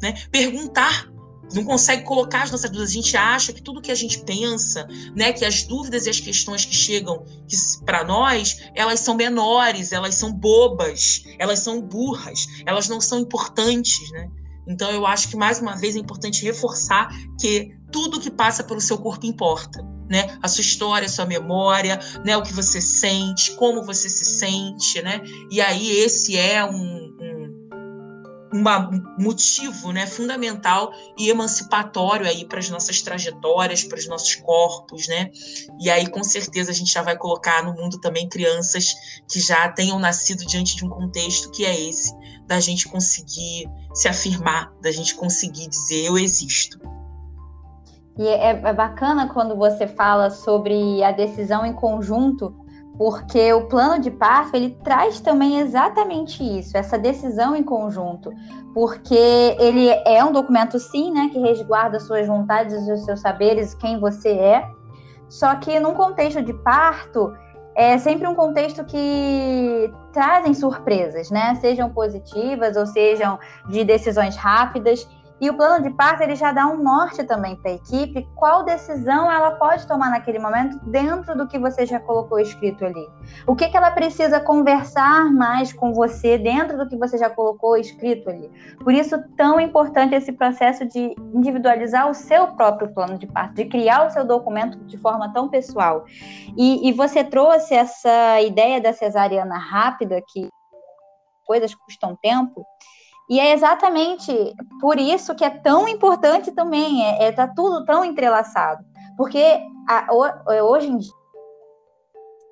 né? 0.00 0.14
Perguntar 0.30 1.09
não 1.52 1.64
consegue 1.64 2.04
colocar 2.04 2.42
as 2.42 2.50
nossas 2.50 2.70
dúvidas. 2.70 2.90
A 2.90 2.94
gente 2.94 3.16
acha 3.16 3.52
que 3.52 3.62
tudo 3.62 3.80
que 3.80 3.90
a 3.90 3.94
gente 3.94 4.20
pensa, 4.24 4.86
né, 5.14 5.32
que 5.32 5.44
as 5.44 5.64
dúvidas 5.64 6.06
e 6.06 6.10
as 6.10 6.20
questões 6.20 6.64
que 6.64 6.74
chegam 6.74 7.24
para 7.84 8.04
nós, 8.04 8.58
elas 8.74 9.00
são 9.00 9.14
menores, 9.14 9.92
elas 9.92 10.14
são 10.14 10.32
bobas, 10.32 11.24
elas 11.38 11.60
são 11.60 11.80
burras, 11.80 12.46
elas 12.66 12.88
não 12.88 13.00
são 13.00 13.18
importantes, 13.18 14.10
né? 14.12 14.28
Então 14.68 14.90
eu 14.90 15.04
acho 15.04 15.28
que 15.28 15.36
mais 15.36 15.60
uma 15.60 15.76
vez 15.76 15.96
é 15.96 15.98
importante 15.98 16.44
reforçar 16.44 17.08
que 17.40 17.74
tudo 17.90 18.20
que 18.20 18.30
passa 18.30 18.62
pelo 18.62 18.80
seu 18.80 18.98
corpo 18.98 19.26
importa, 19.26 19.82
né? 20.08 20.38
A 20.40 20.48
sua 20.48 20.62
história, 20.62 21.06
a 21.06 21.08
sua 21.08 21.26
memória, 21.26 21.98
né, 22.24 22.36
o 22.36 22.42
que 22.42 22.52
você 22.52 22.80
sente, 22.80 23.52
como 23.52 23.84
você 23.84 24.08
se 24.08 24.24
sente, 24.24 25.02
né? 25.02 25.22
E 25.50 25.60
aí 25.60 25.90
esse 25.90 26.36
é 26.36 26.64
um 26.64 27.09
um 28.52 29.22
motivo 29.22 29.92
né, 29.92 30.06
fundamental 30.06 30.92
e 31.16 31.30
emancipatório 31.30 32.26
aí 32.26 32.44
para 32.44 32.58
as 32.58 32.68
nossas 32.68 33.00
trajetórias, 33.00 33.84
para 33.84 33.98
os 33.98 34.08
nossos 34.08 34.34
corpos, 34.34 35.06
né? 35.06 35.30
E 35.80 35.88
aí, 35.88 36.08
com 36.08 36.24
certeza, 36.24 36.70
a 36.70 36.74
gente 36.74 36.92
já 36.92 37.02
vai 37.02 37.16
colocar 37.16 37.62
no 37.62 37.74
mundo 37.74 38.00
também 38.00 38.28
crianças 38.28 38.94
que 39.30 39.40
já 39.40 39.68
tenham 39.68 39.98
nascido 39.98 40.44
diante 40.46 40.76
de 40.76 40.84
um 40.84 40.88
contexto 40.88 41.50
que 41.50 41.64
é 41.64 41.88
esse, 41.88 42.12
da 42.46 42.58
gente 42.58 42.88
conseguir 42.88 43.70
se 43.94 44.08
afirmar, 44.08 44.72
da 44.82 44.90
gente 44.90 45.14
conseguir 45.14 45.68
dizer 45.68 46.04
eu 46.04 46.18
existo. 46.18 46.78
E 48.18 48.26
é, 48.26 48.50
é 48.50 48.72
bacana 48.72 49.32
quando 49.32 49.56
você 49.56 49.86
fala 49.86 50.28
sobre 50.30 51.02
a 51.02 51.12
decisão 51.12 51.64
em 51.64 51.72
conjunto, 51.72 52.54
porque 53.00 53.50
o 53.54 53.62
plano 53.62 53.98
de 53.98 54.10
parto 54.10 54.54
ele 54.54 54.76
traz 54.84 55.20
também 55.20 55.58
exatamente 55.58 56.44
isso, 56.44 56.76
essa 56.76 56.98
decisão 56.98 57.56
em 57.56 57.62
conjunto, 57.62 58.30
porque 58.74 59.56
ele 59.58 59.88
é 60.04 60.22
um 60.22 60.30
documento 60.30 60.78
sim, 60.78 61.10
né, 61.10 61.30
que 61.32 61.38
resguarda 61.38 61.98
suas 61.98 62.26
vontades 62.26 62.74
os 62.86 63.06
seus 63.06 63.20
saberes, 63.20 63.72
quem 63.72 63.98
você 63.98 64.32
é. 64.32 64.70
Só 65.30 65.54
que 65.54 65.80
num 65.80 65.94
contexto 65.94 66.42
de 66.42 66.52
parto 66.52 67.32
é 67.74 67.96
sempre 67.96 68.28
um 68.28 68.34
contexto 68.34 68.84
que 68.84 69.90
trazem 70.12 70.52
surpresas, 70.52 71.30
né? 71.30 71.54
Sejam 71.54 71.88
positivas 71.88 72.76
ou 72.76 72.84
sejam 72.84 73.38
de 73.66 73.82
decisões 73.82 74.36
rápidas. 74.36 75.08
E 75.40 75.48
o 75.48 75.54
plano 75.54 75.82
de 75.82 75.90
parto 75.90 76.22
ele 76.22 76.36
já 76.36 76.52
dá 76.52 76.66
um 76.66 76.82
norte 76.82 77.24
também 77.24 77.56
para 77.56 77.70
a 77.70 77.74
equipe, 77.74 78.28
qual 78.34 78.62
decisão 78.64 79.30
ela 79.30 79.52
pode 79.52 79.86
tomar 79.86 80.10
naquele 80.10 80.38
momento 80.38 80.78
dentro 80.86 81.36
do 81.36 81.48
que 81.48 81.58
você 81.58 81.86
já 81.86 81.98
colocou 81.98 82.38
escrito 82.38 82.84
ali. 82.84 83.08
O 83.46 83.56
que, 83.56 83.68
que 83.68 83.76
ela 83.76 83.90
precisa 83.90 84.38
conversar 84.38 85.32
mais 85.32 85.72
com 85.72 85.94
você 85.94 86.36
dentro 86.36 86.76
do 86.76 86.88
que 86.88 86.96
você 86.96 87.16
já 87.16 87.30
colocou 87.30 87.76
escrito 87.76 88.28
ali. 88.28 88.50
Por 88.82 88.92
isso, 88.92 89.16
tão 89.36 89.58
importante 89.60 90.14
esse 90.14 90.32
processo 90.32 90.86
de 90.86 91.14
individualizar 91.34 92.10
o 92.10 92.14
seu 92.14 92.48
próprio 92.48 92.92
plano 92.92 93.18
de 93.18 93.26
parto, 93.26 93.54
de 93.54 93.64
criar 93.64 94.06
o 94.06 94.10
seu 94.10 94.24
documento 94.24 94.78
de 94.84 94.98
forma 94.98 95.32
tão 95.32 95.48
pessoal. 95.48 96.04
E, 96.56 96.88
e 96.88 96.92
você 96.92 97.24
trouxe 97.24 97.74
essa 97.74 98.40
ideia 98.40 98.80
da 98.80 98.92
cesariana 98.92 99.58
rápida, 99.58 100.22
que 100.28 100.48
coisas 101.46 101.74
custam 101.74 102.16
tempo. 102.20 102.64
E 103.30 103.38
é 103.38 103.52
exatamente 103.52 104.32
por 104.80 104.98
isso 104.98 105.36
que 105.36 105.44
é 105.44 105.50
tão 105.50 105.86
importante 105.86 106.50
também, 106.50 107.06
é, 107.06 107.28
é 107.28 107.32
tá 107.32 107.46
tudo 107.46 107.84
tão 107.84 108.04
entrelaçado. 108.04 108.84
Porque 109.16 109.60
a, 109.88 110.08
é, 110.48 110.60
hoje 110.60 110.88
em 110.88 110.96
dia 110.96 111.20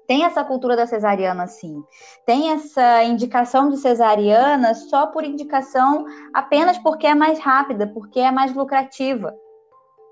tem 0.07 0.25
essa 0.25 0.45
cultura 0.45 0.77
da 0.77 0.87
cesariana, 0.87 1.49
sim. 1.49 1.83
Tem 2.25 2.53
essa 2.53 3.03
indicação 3.03 3.69
de 3.69 3.77
cesariana 3.77 4.73
só 4.73 5.09
por 5.09 5.25
indicação, 5.25 6.07
apenas 6.33 6.79
porque 6.79 7.09
é 7.09 7.15
mais 7.15 7.41
rápida, 7.41 7.87
porque 7.89 8.21
é 8.21 8.31
mais 8.31 8.55
lucrativa, 8.55 9.35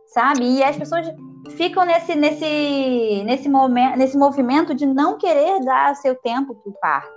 sabe? 0.09 0.59
E 0.59 0.65
as 0.65 0.77
pessoas 0.77 1.07
ficam 1.53 1.85
nesse, 1.87 2.15
nesse, 2.17 3.23
nesse, 3.25 3.49
momento, 3.49 3.97
nesse 3.97 4.19
movimento 4.19 4.75
de 4.75 4.85
não 4.85 5.17
querer 5.17 5.61
dar 5.65 5.95
seu 5.95 6.15
tempo 6.17 6.55
para 6.57 6.71
o 6.71 6.75
parto 6.79 7.16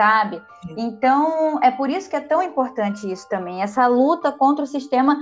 sabe? 0.00 0.42
Então, 0.78 1.62
é 1.62 1.70
por 1.70 1.90
isso 1.90 2.08
que 2.08 2.16
é 2.16 2.20
tão 2.20 2.42
importante 2.42 3.10
isso 3.12 3.28
também, 3.28 3.60
essa 3.60 3.86
luta 3.86 4.32
contra 4.32 4.64
o 4.64 4.66
sistema 4.66 5.14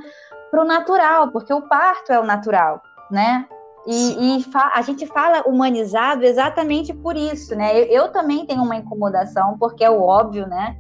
pro 0.53 0.65
natural, 0.65 1.33
porque 1.33 1.53
o 1.53 1.63
parto 1.63 2.13
é 2.13 2.21
o 2.21 2.25
natural, 2.25 2.81
né? 3.11 3.45
E, 3.85 4.39
e 4.39 4.45
a 4.73 4.81
gente 4.83 5.05
fala 5.07 5.43
humanizado 5.49 6.25
exatamente 6.25 6.95
por 6.95 7.17
isso, 7.17 7.57
né? 7.57 7.77
Eu, 7.77 7.87
eu, 7.87 8.13
também 8.13 8.47
tenho 8.47 8.63
uma 8.63 8.77
incomodação, 8.77 9.59
porque 9.59 9.83
é 9.83 9.91
o 9.91 10.01
óbvio, 10.01 10.47
né? 10.47 10.77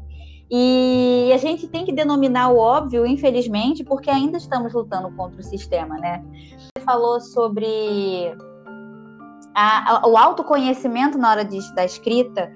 E 0.48 1.32
a 1.34 1.36
gente 1.36 1.66
tem 1.66 1.84
que 1.84 1.92
denominar 1.92 2.50
o 2.50 2.56
óbvio, 2.56 3.04
infelizmente, 3.04 3.82
porque 3.82 4.10
ainda 4.10 4.38
estamos 4.38 4.72
lutando 4.72 5.10
contra 5.16 5.40
o 5.40 5.44
sistema, 5.44 5.96
né? 5.98 6.22
Você 6.56 6.84
falou 6.84 7.20
sobre 7.20 8.32
a, 9.54 9.96
a, 9.96 10.06
o 10.06 10.16
autoconhecimento 10.16 11.18
na 11.18 11.30
hora 11.30 11.44
de, 11.44 11.58
da 11.74 11.84
escrita 11.84 12.52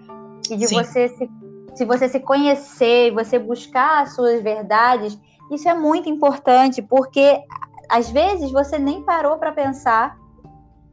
e 0.50 0.56
de 0.56 0.66
Sim. 0.66 0.76
você 0.76 1.08
se, 1.08 1.30
se 1.74 1.84
você 1.84 2.08
se 2.08 2.20
conhecer, 2.20 3.12
você 3.12 3.38
buscar 3.38 4.02
as 4.02 4.14
suas 4.14 4.42
verdades, 4.42 5.18
isso 5.50 5.68
é 5.68 5.74
muito 5.74 6.08
importante, 6.08 6.82
porque 6.82 7.40
às 7.88 8.10
vezes 8.10 8.50
você 8.50 8.78
nem 8.78 9.02
parou 9.02 9.36
para 9.38 9.52
pensar 9.52 10.16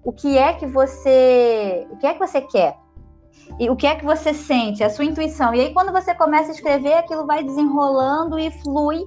o 0.03 0.12
que 0.12 0.38
é 0.38 0.53
que 0.53 0.65
você, 0.65 1.88
o 1.91 1.97
que 1.97 2.07
é 2.07 2.13
que 2.13 2.19
você 2.19 2.41
quer? 2.41 2.77
E 3.59 3.69
o 3.69 3.75
que 3.75 3.88
é 3.88 3.95
que 3.95 4.05
você 4.05 4.33
sente, 4.33 4.83
a 4.83 4.89
sua 4.89 5.05
intuição. 5.05 5.53
E 5.53 5.62
aí 5.62 5.73
quando 5.73 5.91
você 5.91 6.13
começa 6.13 6.49
a 6.49 6.53
escrever, 6.53 6.93
aquilo 6.93 7.25
vai 7.25 7.43
desenrolando 7.43 8.38
e 8.38 8.51
flui 8.51 9.03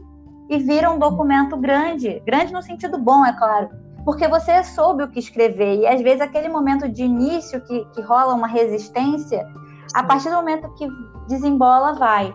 e 0.49 0.59
vira 0.59 0.91
um 0.91 0.99
documento 0.99 1.57
grande, 1.57 2.21
grande 2.27 2.53
no 2.53 2.63
sentido 2.63 2.99
bom, 2.99 3.25
é 3.25 3.33
claro, 3.33 3.71
porque 4.05 4.29
você 4.29 4.63
soube 4.65 5.05
o 5.05 5.09
que 5.09 5.19
escrever 5.19 5.81
e 5.81 5.87
às 5.87 6.01
vezes 6.03 6.21
aquele 6.21 6.49
momento 6.49 6.89
de 6.89 7.05
início 7.05 7.61
que, 7.63 7.85
que 7.87 8.03
rola 8.03 8.35
uma 8.35 8.49
resistência, 8.49 9.47
a 9.95 10.03
partir 10.03 10.31
do 10.31 10.37
momento 10.37 10.73
que 10.75 10.87
desembola, 11.29 11.95
vai. 11.95 12.35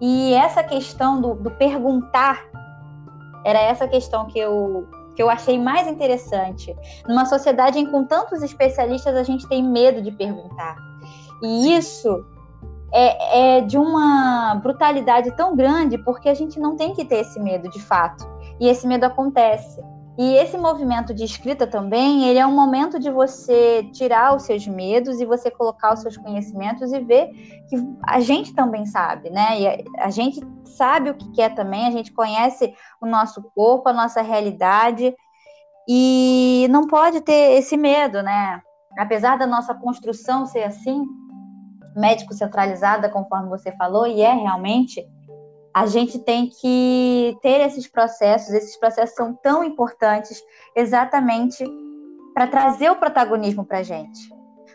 E 0.00 0.34
essa 0.34 0.62
questão 0.62 1.20
do, 1.20 1.34
do 1.34 1.50
perguntar 1.52 2.44
era 3.44 3.58
essa 3.58 3.86
questão 3.86 4.26
que 4.26 4.38
eu 4.38 4.88
que 5.14 5.22
eu 5.22 5.30
achei 5.30 5.58
mais 5.58 5.88
interessante. 5.88 6.76
Numa 7.08 7.24
sociedade 7.24 7.78
em 7.78 7.90
com 7.90 8.04
tantos 8.04 8.42
especialistas, 8.42 9.16
a 9.16 9.22
gente 9.22 9.48
tem 9.48 9.62
medo 9.62 10.02
de 10.02 10.12
perguntar. 10.12 10.76
E 11.42 11.74
isso 11.74 12.22
é, 12.92 13.56
é, 13.56 13.60
de 13.62 13.78
uma 13.78 14.56
brutalidade 14.56 15.34
tão 15.34 15.56
grande 15.56 15.96
porque 15.96 16.28
a 16.28 16.34
gente 16.34 16.60
não 16.60 16.76
tem 16.76 16.92
que 16.92 17.02
ter 17.02 17.20
esse 17.20 17.40
medo 17.40 17.66
de 17.70 17.80
fato. 17.80 18.28
E 18.60 18.68
esse 18.68 18.86
medo 18.86 19.04
acontece. 19.04 19.82
E 20.18 20.34
esse 20.36 20.56
movimento 20.56 21.12
de 21.12 21.24
escrita 21.24 21.66
também, 21.66 22.24
ele 22.24 22.38
é 22.38 22.46
um 22.46 22.54
momento 22.54 22.98
de 22.98 23.10
você 23.10 23.84
tirar 23.92 24.34
os 24.34 24.44
seus 24.44 24.66
medos 24.66 25.20
e 25.20 25.26
você 25.26 25.50
colocar 25.50 25.92
os 25.92 26.00
seus 26.00 26.16
conhecimentos 26.16 26.90
e 26.90 27.00
ver 27.00 27.28
que 27.68 27.76
a 28.02 28.18
gente 28.20 28.54
também 28.54 28.86
sabe, 28.86 29.28
né? 29.28 29.60
E 29.60 29.68
a, 29.68 30.06
a 30.06 30.10
gente 30.10 30.40
sabe 30.64 31.10
o 31.10 31.14
que 31.14 31.30
quer 31.32 31.54
também, 31.54 31.86
a 31.86 31.90
gente 31.90 32.12
conhece 32.12 32.74
o 33.00 33.06
nosso 33.06 33.42
corpo, 33.54 33.90
a 33.90 33.92
nossa 33.92 34.22
realidade 34.22 35.14
e 35.86 36.66
não 36.70 36.86
pode 36.86 37.20
ter 37.20 37.58
esse 37.58 37.76
medo, 37.76 38.22
né? 38.22 38.60
Apesar 38.98 39.36
da 39.36 39.46
nossa 39.46 39.74
construção 39.74 40.46
ser 40.46 40.64
assim, 40.64 41.04
médico 41.94 42.34
centralizada, 42.34 43.10
conforme 43.10 43.48
você 43.48 43.70
falou, 43.72 44.06
e 44.06 44.20
é 44.22 44.32
realmente, 44.32 45.06
a 45.76 45.84
gente 45.84 46.18
tem 46.18 46.48
que 46.48 47.36
ter 47.42 47.60
esses 47.60 47.86
processos, 47.86 48.48
esses 48.54 48.78
processos 48.78 49.14
são 49.14 49.34
tão 49.34 49.62
importantes 49.62 50.42
exatamente 50.74 51.62
para 52.32 52.46
trazer 52.46 52.90
o 52.90 52.96
protagonismo 52.96 53.62
para 53.62 53.80
a 53.80 53.82
gente. 53.82 54.18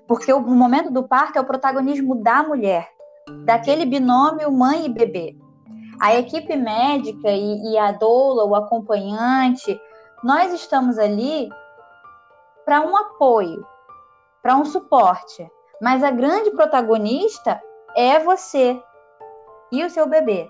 Porque 0.07 0.31
o 0.31 0.39
momento 0.39 0.91
do 0.91 1.07
parto 1.07 1.37
é 1.37 1.41
o 1.41 1.45
protagonismo 1.45 2.21
da 2.21 2.43
mulher, 2.43 2.87
daquele 3.45 3.83
binômio 3.83 4.51
mãe 4.51 4.85
e 4.85 4.93
bebê. 4.93 5.35
A 5.99 6.13
equipe 6.13 6.55
médica 6.55 7.31
e, 7.31 7.71
e 7.71 7.79
a 7.79 7.91
doula, 7.91 8.45
o 8.45 8.53
acompanhante, 8.53 9.75
nós 10.23 10.53
estamos 10.53 10.99
ali 10.99 11.49
para 12.63 12.79
um 12.81 12.95
apoio, 12.95 13.65
para 14.39 14.55
um 14.55 14.65
suporte, 14.65 15.49
mas 15.81 16.03
a 16.03 16.11
grande 16.11 16.51
protagonista 16.51 17.59
é 17.97 18.19
você 18.19 18.79
e 19.71 19.83
o 19.83 19.89
seu 19.89 20.07
bebê. 20.07 20.47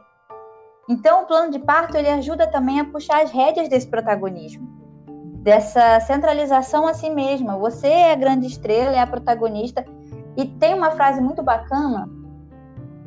Então, 0.91 1.23
o 1.23 1.25
plano 1.25 1.49
de 1.49 1.60
parto 1.60 1.95
ele 1.95 2.10
ajuda 2.10 2.45
também 2.47 2.82
a 2.82 2.84
puxar 2.84 3.23
as 3.23 3.32
rédeas 3.32 3.69
desse 3.69 3.88
protagonismo, 3.88 4.67
dessa 5.41 6.01
centralização 6.01 6.86
a 6.86 6.93
si 6.93 7.10
mesma. 7.10 7.58
Você 7.58 7.88
é 7.88 8.12
a 8.12 8.15
grande 8.15 8.47
estrela, 8.47 8.97
é 8.97 8.99
a 8.99 9.08
protagonista. 9.08 9.86
E 10.36 10.45
tem 10.45 10.73
uma 10.73 10.91
frase 10.91 11.21
muito 11.21 11.41
bacana, 11.41 12.10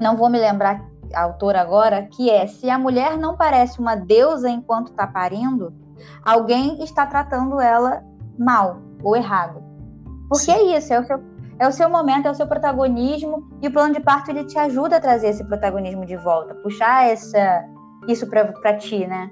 não 0.00 0.16
vou 0.16 0.30
me 0.30 0.38
lembrar 0.38 0.82
a 1.12 1.24
autora 1.24 1.60
agora, 1.60 2.08
que 2.10 2.30
é: 2.30 2.46
se 2.46 2.70
a 2.70 2.78
mulher 2.78 3.18
não 3.18 3.36
parece 3.36 3.78
uma 3.78 3.94
deusa 3.94 4.48
enquanto 4.48 4.86
está 4.86 5.06
parindo, 5.06 5.74
alguém 6.24 6.82
está 6.82 7.06
tratando 7.06 7.60
ela 7.60 8.02
mal 8.38 8.78
ou 9.02 9.14
errado. 9.14 9.62
Porque 10.30 10.50
é 10.50 10.74
isso, 10.74 10.90
é 10.94 11.00
o 11.00 11.04
seu 11.04 11.34
é 11.58 11.68
o 11.68 11.72
seu 11.72 11.88
momento, 11.88 12.26
é 12.26 12.30
o 12.30 12.34
seu 12.34 12.46
protagonismo, 12.46 13.48
e 13.62 13.68
o 13.68 13.72
plano 13.72 13.94
de 13.94 14.00
parto 14.00 14.30
ele 14.30 14.44
te 14.44 14.58
ajuda 14.58 14.96
a 14.96 15.00
trazer 15.00 15.28
esse 15.28 15.44
protagonismo 15.44 16.04
de 16.04 16.16
volta, 16.16 16.54
puxar 16.56 17.08
essa, 17.08 17.64
isso 18.08 18.26
para 18.26 18.76
ti, 18.76 19.06
né? 19.06 19.30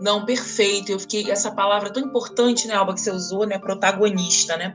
Não, 0.00 0.24
perfeito. 0.24 0.92
Eu 0.92 0.98
fiquei 0.98 1.30
essa 1.30 1.50
palavra 1.50 1.90
tão 1.92 2.02
importante, 2.02 2.66
né, 2.66 2.74
Alba, 2.74 2.94
que 2.94 3.00
você 3.00 3.10
usou, 3.10 3.46
né, 3.46 3.58
protagonista, 3.58 4.56
né? 4.56 4.74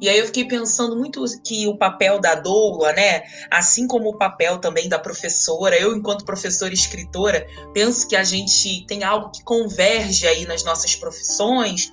E 0.00 0.08
aí 0.08 0.18
eu 0.18 0.26
fiquei 0.26 0.46
pensando 0.46 0.96
muito 0.96 1.22
que 1.44 1.66
o 1.66 1.76
papel 1.76 2.18
da 2.18 2.34
doula, 2.34 2.90
né, 2.92 3.22
assim 3.50 3.86
como 3.86 4.08
o 4.08 4.16
papel 4.16 4.58
também 4.58 4.88
da 4.88 4.98
professora, 4.98 5.78
eu 5.78 5.94
enquanto 5.94 6.24
professora 6.24 6.70
e 6.70 6.74
escritora, 6.74 7.46
penso 7.74 8.08
que 8.08 8.16
a 8.16 8.24
gente 8.24 8.86
tem 8.86 9.04
algo 9.04 9.30
que 9.30 9.44
converge 9.44 10.26
aí 10.26 10.46
nas 10.46 10.64
nossas 10.64 10.96
profissões, 10.96 11.92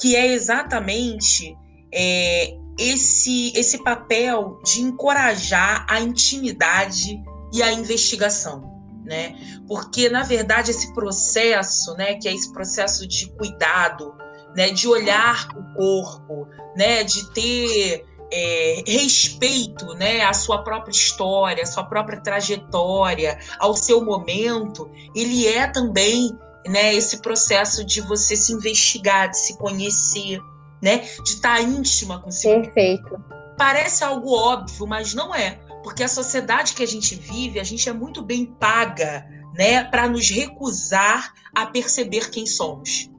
que 0.00 0.14
é 0.14 0.28
exatamente 0.28 1.56
é, 1.92 2.54
esse, 2.78 3.52
esse 3.56 3.82
papel 3.82 4.60
de 4.64 4.80
encorajar 4.82 5.84
a 5.88 6.00
intimidade 6.00 7.20
e 7.52 7.62
a 7.62 7.72
investigação. 7.72 8.79
Né? 9.04 9.34
Porque, 9.66 10.08
na 10.08 10.22
verdade, 10.22 10.70
esse 10.70 10.92
processo, 10.94 11.94
né, 11.94 12.14
que 12.14 12.28
é 12.28 12.34
esse 12.34 12.52
processo 12.52 13.06
de 13.08 13.30
cuidado, 13.32 14.14
né, 14.54 14.70
de 14.70 14.86
olhar 14.86 15.48
o 15.56 15.74
corpo, 15.74 16.46
né, 16.76 17.02
de 17.02 17.32
ter 17.32 18.04
é, 18.32 18.82
respeito 18.86 19.94
né, 19.94 20.22
à 20.22 20.32
sua 20.32 20.62
própria 20.62 20.92
história, 20.92 21.62
à 21.62 21.66
sua 21.66 21.84
própria 21.84 22.20
trajetória, 22.20 23.38
ao 23.58 23.74
seu 23.74 24.04
momento, 24.04 24.90
ele 25.14 25.48
é 25.48 25.66
também 25.66 26.30
né, 26.66 26.94
esse 26.94 27.20
processo 27.20 27.84
de 27.84 28.00
você 28.00 28.36
se 28.36 28.52
investigar, 28.52 29.30
de 29.30 29.38
se 29.38 29.58
conhecer, 29.58 30.40
né? 30.82 30.98
De 30.98 31.30
estar 31.30 31.56
tá 31.56 31.62
íntima 31.62 32.20
consigo. 32.20 32.62
Perfeito. 32.62 33.22
Parece 33.56 34.04
algo 34.04 34.32
óbvio, 34.32 34.86
mas 34.86 35.14
não 35.14 35.34
é. 35.34 35.58
Porque 35.82 36.02
a 36.02 36.08
sociedade 36.08 36.74
que 36.74 36.82
a 36.82 36.86
gente 36.86 37.14
vive, 37.14 37.58
a 37.58 37.64
gente 37.64 37.88
é 37.88 37.92
muito 37.92 38.22
bem 38.22 38.46
paga, 38.46 39.26
né, 39.54 39.84
para 39.84 40.08
nos 40.08 40.30
recusar 40.30 41.32
a 41.54 41.66
perceber 41.66 42.30
quem 42.30 42.46
somos. 42.46 43.10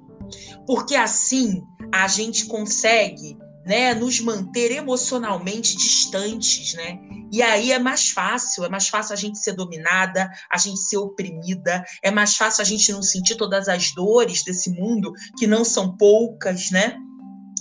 Porque 0.66 0.96
assim 0.96 1.62
a 1.94 2.08
gente 2.08 2.46
consegue, 2.46 3.38
né, 3.66 3.94
nos 3.94 4.20
manter 4.20 4.72
emocionalmente 4.72 5.76
distantes, 5.76 6.74
né? 6.74 7.00
E 7.32 7.42
aí 7.42 7.72
é 7.72 7.80
mais 7.80 8.10
fácil, 8.10 8.66
é 8.66 8.70
mais 8.70 8.90
fácil 8.90 9.14
a 9.14 9.16
gente 9.16 9.40
ser 9.40 9.54
dominada, 9.54 10.30
a 10.52 10.58
gente 10.58 10.80
ser 10.80 10.98
oprimida, 10.98 11.84
é 12.04 12.12
mais 12.12 12.36
fácil 12.36 12.62
a 12.62 12.66
gente 12.66 12.92
não 12.92 13.02
sentir 13.02 13.36
todas 13.36 13.70
as 13.70 13.94
dores 13.94 14.44
desse 14.44 14.70
mundo, 14.72 15.14
que 15.38 15.48
não 15.48 15.64
são 15.64 15.96
poucas, 15.96 16.70
né? 16.72 16.98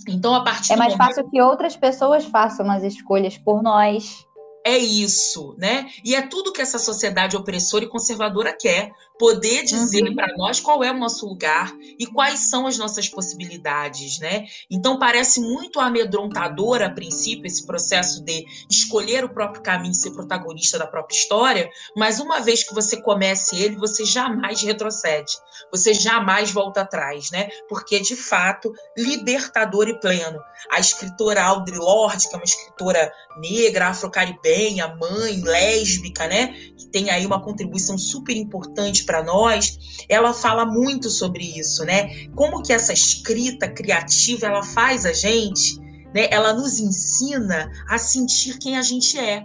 Então, 0.08 0.34
a 0.34 0.42
partir 0.42 0.72
É 0.72 0.76
mais 0.76 0.92
momento... 0.92 1.06
fácil 1.06 1.30
que 1.30 1.40
outras 1.40 1.76
pessoas 1.76 2.24
façam 2.24 2.68
as 2.70 2.82
escolhas 2.82 3.38
por 3.38 3.62
nós. 3.62 4.24
É 4.64 4.76
isso, 4.76 5.54
né? 5.56 5.90
E 6.04 6.14
é 6.14 6.22
tudo 6.22 6.52
que 6.52 6.60
essa 6.60 6.78
sociedade 6.78 7.36
opressora 7.36 7.84
e 7.84 7.88
conservadora 7.88 8.56
quer 8.56 8.92
poder 9.20 9.64
dizer 9.64 10.04
uhum. 10.04 10.14
para 10.14 10.34
nós 10.34 10.60
qual 10.60 10.82
é 10.82 10.90
o 10.90 10.96
nosso 10.96 11.26
lugar 11.26 11.70
e 11.98 12.06
quais 12.06 12.48
são 12.48 12.66
as 12.66 12.78
nossas 12.78 13.06
possibilidades, 13.06 14.18
né? 14.18 14.46
Então 14.70 14.98
parece 14.98 15.42
muito 15.42 15.78
amedrontador 15.78 16.80
a 16.80 16.88
princípio 16.88 17.46
esse 17.46 17.66
processo 17.66 18.24
de 18.24 18.46
escolher 18.70 19.22
o 19.22 19.28
próprio 19.28 19.62
caminho, 19.62 19.92
ser 19.92 20.12
protagonista 20.12 20.78
da 20.78 20.86
própria 20.86 21.14
história, 21.14 21.68
mas 21.94 22.18
uma 22.18 22.40
vez 22.40 22.64
que 22.64 22.74
você 22.74 22.96
comece 23.02 23.56
ele, 23.56 23.76
você 23.76 24.06
jamais 24.06 24.62
retrocede, 24.62 25.32
você 25.70 25.92
jamais 25.92 26.50
volta 26.50 26.80
atrás, 26.80 27.30
né? 27.30 27.50
Porque 27.68 27.96
é 27.96 28.00
de 28.00 28.16
fato 28.16 28.72
libertador 28.96 29.86
e 29.86 30.00
pleno. 30.00 30.40
A 30.70 30.80
escritora 30.80 31.42
Audre 31.42 31.76
Lorde, 31.76 32.26
que 32.26 32.34
é 32.34 32.38
uma 32.38 32.44
escritora 32.44 33.12
negra, 33.36 33.88
afro-caribenha, 33.88 34.96
mãe, 34.96 35.42
lésbica, 35.42 36.26
né? 36.26 36.54
Que 36.78 36.86
tem 36.86 37.10
aí 37.10 37.26
uma 37.26 37.42
contribuição 37.42 37.98
super 37.98 38.34
importante 38.34 39.09
para 39.10 39.24
nós, 39.24 39.76
ela 40.08 40.32
fala 40.32 40.64
muito 40.64 41.10
sobre 41.10 41.58
isso, 41.58 41.84
né? 41.84 42.28
Como 42.36 42.62
que 42.62 42.72
essa 42.72 42.92
escrita 42.92 43.68
criativa 43.68 44.46
ela 44.46 44.62
faz 44.62 45.04
a 45.04 45.12
gente, 45.12 45.80
né? 46.14 46.28
Ela 46.30 46.52
nos 46.52 46.78
ensina 46.78 47.68
a 47.88 47.98
sentir 47.98 48.56
quem 48.58 48.78
a 48.78 48.82
gente 48.82 49.18
é. 49.18 49.44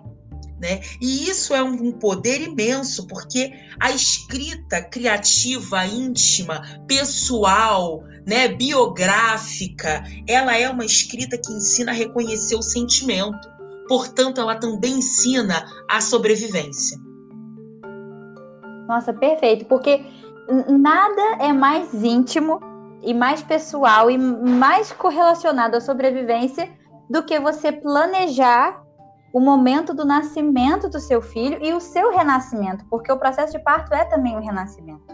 Né? 0.62 0.82
E 1.02 1.28
isso 1.28 1.54
é 1.54 1.62
um 1.62 1.92
poder 1.92 2.42
imenso, 2.42 3.08
porque 3.08 3.52
a 3.80 3.92
escrita 3.92 4.82
criativa, 4.84 5.86
íntima, 5.86 6.62
pessoal, 6.88 8.04
né, 8.26 8.48
biográfica, 8.48 10.02
ela 10.28 10.56
é 10.58 10.70
uma 10.70 10.86
escrita 10.86 11.38
que 11.38 11.52
ensina 11.52 11.92
a 11.92 11.96
reconhecer 11.96 12.56
o 12.56 12.62
sentimento. 12.62 13.50
Portanto, 13.88 14.40
ela 14.40 14.56
também 14.56 14.94
ensina 14.94 15.66
a 15.90 16.00
sobrevivência. 16.00 17.05
Nossa, 18.88 19.14
perfeito, 19.14 19.66
porque 19.66 20.06
nada 20.70 21.22
é 21.40 21.52
mais 21.52 21.94
íntimo 21.94 22.60
e 23.02 23.14
mais 23.14 23.42
pessoal 23.42 24.10
e 24.10 24.18
mais 24.18 24.92
correlacionado 24.92 25.78
à 25.78 25.82
sobrevivência 25.82 26.72
do 27.10 27.24
que 27.24 27.40
você 27.40 27.72
planejar 27.72 28.84
o 29.34 29.40
momento 29.40 29.94
do 29.94 30.06
nascimento 30.06 30.90
do 30.90 31.00
seu 31.00 31.22
filho 31.22 31.60
e 31.62 31.74
o 31.74 31.80
seu 31.80 32.12
renascimento, 32.12 32.86
porque 32.90 33.12
o 33.12 33.18
processo 33.18 33.52
de 33.52 33.60
parto 33.60 33.94
é 33.94 34.06
também 34.06 34.36
um 34.38 34.42
renascimento. 34.42 35.14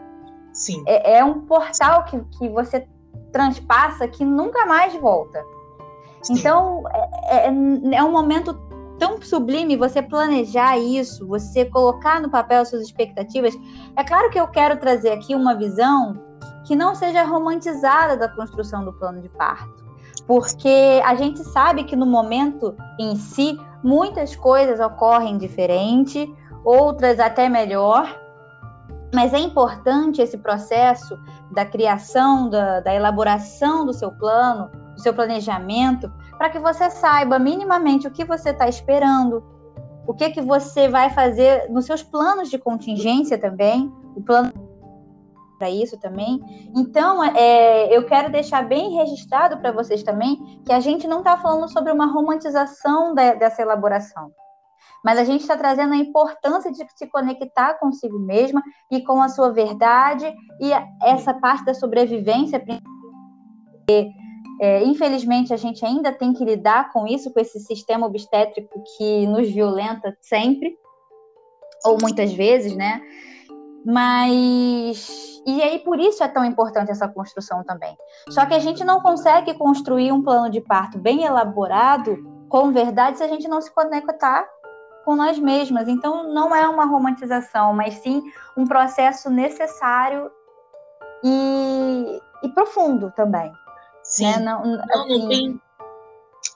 Sim. 0.53 0.83
É, 0.85 1.17
é 1.17 1.25
um 1.25 1.41
portal 1.41 2.03
que, 2.05 2.19
que 2.37 2.49
você 2.49 2.87
transpassa 3.31 4.07
que 4.07 4.23
nunca 4.23 4.65
mais 4.65 4.93
volta. 4.95 5.43
Sim. 6.21 6.33
Então, 6.33 6.83
é, 6.93 7.47
é, 7.47 7.95
é 7.95 8.03
um 8.03 8.11
momento 8.11 8.53
tão 9.01 9.19
sublime 9.19 9.75
você 9.75 9.99
planejar 9.99 10.77
isso, 10.77 11.25
você 11.27 11.65
colocar 11.65 12.21
no 12.21 12.29
papel 12.29 12.63
suas 12.63 12.83
expectativas. 12.83 13.51
É 13.95 14.03
claro 14.03 14.29
que 14.29 14.39
eu 14.39 14.47
quero 14.47 14.77
trazer 14.77 15.09
aqui 15.09 15.33
uma 15.33 15.55
visão 15.55 16.21
que 16.63 16.75
não 16.75 16.93
seja 16.93 17.23
romantizada 17.23 18.15
da 18.15 18.29
construção 18.29 18.85
do 18.85 18.93
plano 18.93 19.19
de 19.19 19.27
parto, 19.29 19.83
porque 20.27 21.01
a 21.03 21.15
gente 21.15 21.39
sabe 21.45 21.83
que 21.83 21.95
no 21.95 22.05
momento 22.05 22.75
em 22.99 23.15
si 23.15 23.59
muitas 23.83 24.35
coisas 24.35 24.79
ocorrem 24.79 25.39
diferente, 25.39 26.31
outras 26.63 27.19
até 27.19 27.49
melhor, 27.49 28.15
mas 29.11 29.33
é 29.33 29.39
importante 29.39 30.21
esse 30.21 30.37
processo 30.37 31.17
da 31.49 31.65
criação, 31.65 32.51
da, 32.51 32.81
da 32.81 32.93
elaboração 32.93 33.83
do 33.83 33.93
seu 33.93 34.11
plano, 34.11 34.69
do 34.93 35.01
seu 35.01 35.11
planejamento, 35.11 36.13
para 36.41 36.49
que 36.49 36.57
você 36.57 36.89
saiba 36.89 37.37
minimamente 37.37 38.07
o 38.07 38.11
que 38.11 38.25
você 38.25 38.49
está 38.49 38.67
esperando, 38.67 39.43
o 40.07 40.13
que 40.15 40.31
que 40.31 40.41
você 40.41 40.89
vai 40.89 41.11
fazer 41.11 41.69
nos 41.69 41.85
seus 41.85 42.01
planos 42.01 42.49
de 42.49 42.57
contingência 42.57 43.39
também, 43.39 43.93
o 44.15 44.23
plano 44.23 44.51
para 45.59 45.69
isso 45.69 45.99
também. 45.99 46.41
Então, 46.75 47.23
é, 47.23 47.95
eu 47.95 48.07
quero 48.07 48.31
deixar 48.31 48.67
bem 48.67 48.95
registrado 48.95 49.59
para 49.59 49.71
vocês 49.71 50.01
também 50.01 50.59
que 50.65 50.73
a 50.73 50.79
gente 50.79 51.07
não 51.07 51.19
está 51.19 51.37
falando 51.37 51.71
sobre 51.71 51.91
uma 51.91 52.07
romantização 52.07 53.13
de, 53.13 53.35
dessa 53.35 53.61
elaboração, 53.61 54.31
mas 55.05 55.19
a 55.19 55.23
gente 55.23 55.41
está 55.41 55.55
trazendo 55.55 55.93
a 55.93 55.97
importância 55.97 56.71
de 56.71 56.83
se 56.95 57.05
conectar 57.05 57.75
consigo 57.75 58.17
mesma 58.17 58.63
e 58.89 59.03
com 59.03 59.21
a 59.21 59.29
sua 59.29 59.51
verdade 59.51 60.25
e 60.59 60.71
essa 61.03 61.35
parte 61.35 61.65
da 61.65 61.75
sobrevivência. 61.75 62.59
É, 64.63 64.83
infelizmente, 64.83 65.51
a 65.51 65.57
gente 65.57 65.83
ainda 65.83 66.11
tem 66.11 66.33
que 66.33 66.45
lidar 66.45 66.93
com 66.93 67.07
isso, 67.07 67.33
com 67.33 67.39
esse 67.39 67.59
sistema 67.59 68.05
obstétrico 68.05 68.83
que 68.95 69.25
nos 69.25 69.49
violenta 69.49 70.15
sempre, 70.21 70.77
ou 71.83 71.97
muitas 71.99 72.31
vezes, 72.31 72.75
né? 72.75 73.01
Mas 73.83 75.41
e 75.47 75.63
aí 75.63 75.79
por 75.79 75.99
isso 75.99 76.23
é 76.23 76.27
tão 76.27 76.45
importante 76.45 76.91
essa 76.91 77.07
construção 77.07 77.63
também. 77.63 77.97
Só 78.29 78.45
que 78.45 78.53
a 78.53 78.59
gente 78.59 78.83
não 78.83 79.01
consegue 79.01 79.55
construir 79.55 80.11
um 80.11 80.21
plano 80.21 80.51
de 80.51 80.61
parto 80.61 80.99
bem 80.99 81.23
elaborado 81.23 82.15
com 82.47 82.71
verdade 82.71 83.17
se 83.17 83.23
a 83.23 83.27
gente 83.27 83.47
não 83.47 83.59
se 83.59 83.73
conectar 83.73 84.47
com 85.03 85.15
nós 85.15 85.39
mesmas. 85.39 85.87
Então 85.87 86.31
não 86.31 86.55
é 86.55 86.69
uma 86.69 86.85
romantização, 86.85 87.73
mas 87.73 87.95
sim 87.95 88.21
um 88.55 88.67
processo 88.67 89.31
necessário 89.31 90.29
e, 91.23 92.21
e 92.43 92.49
profundo 92.49 93.11
também. 93.15 93.51
Sim. 94.03 94.25
Né? 94.25 94.39
Não, 94.39 94.63
não, 94.65 94.83
assim, 94.83 95.19
não 95.19 95.29
tem 95.29 95.61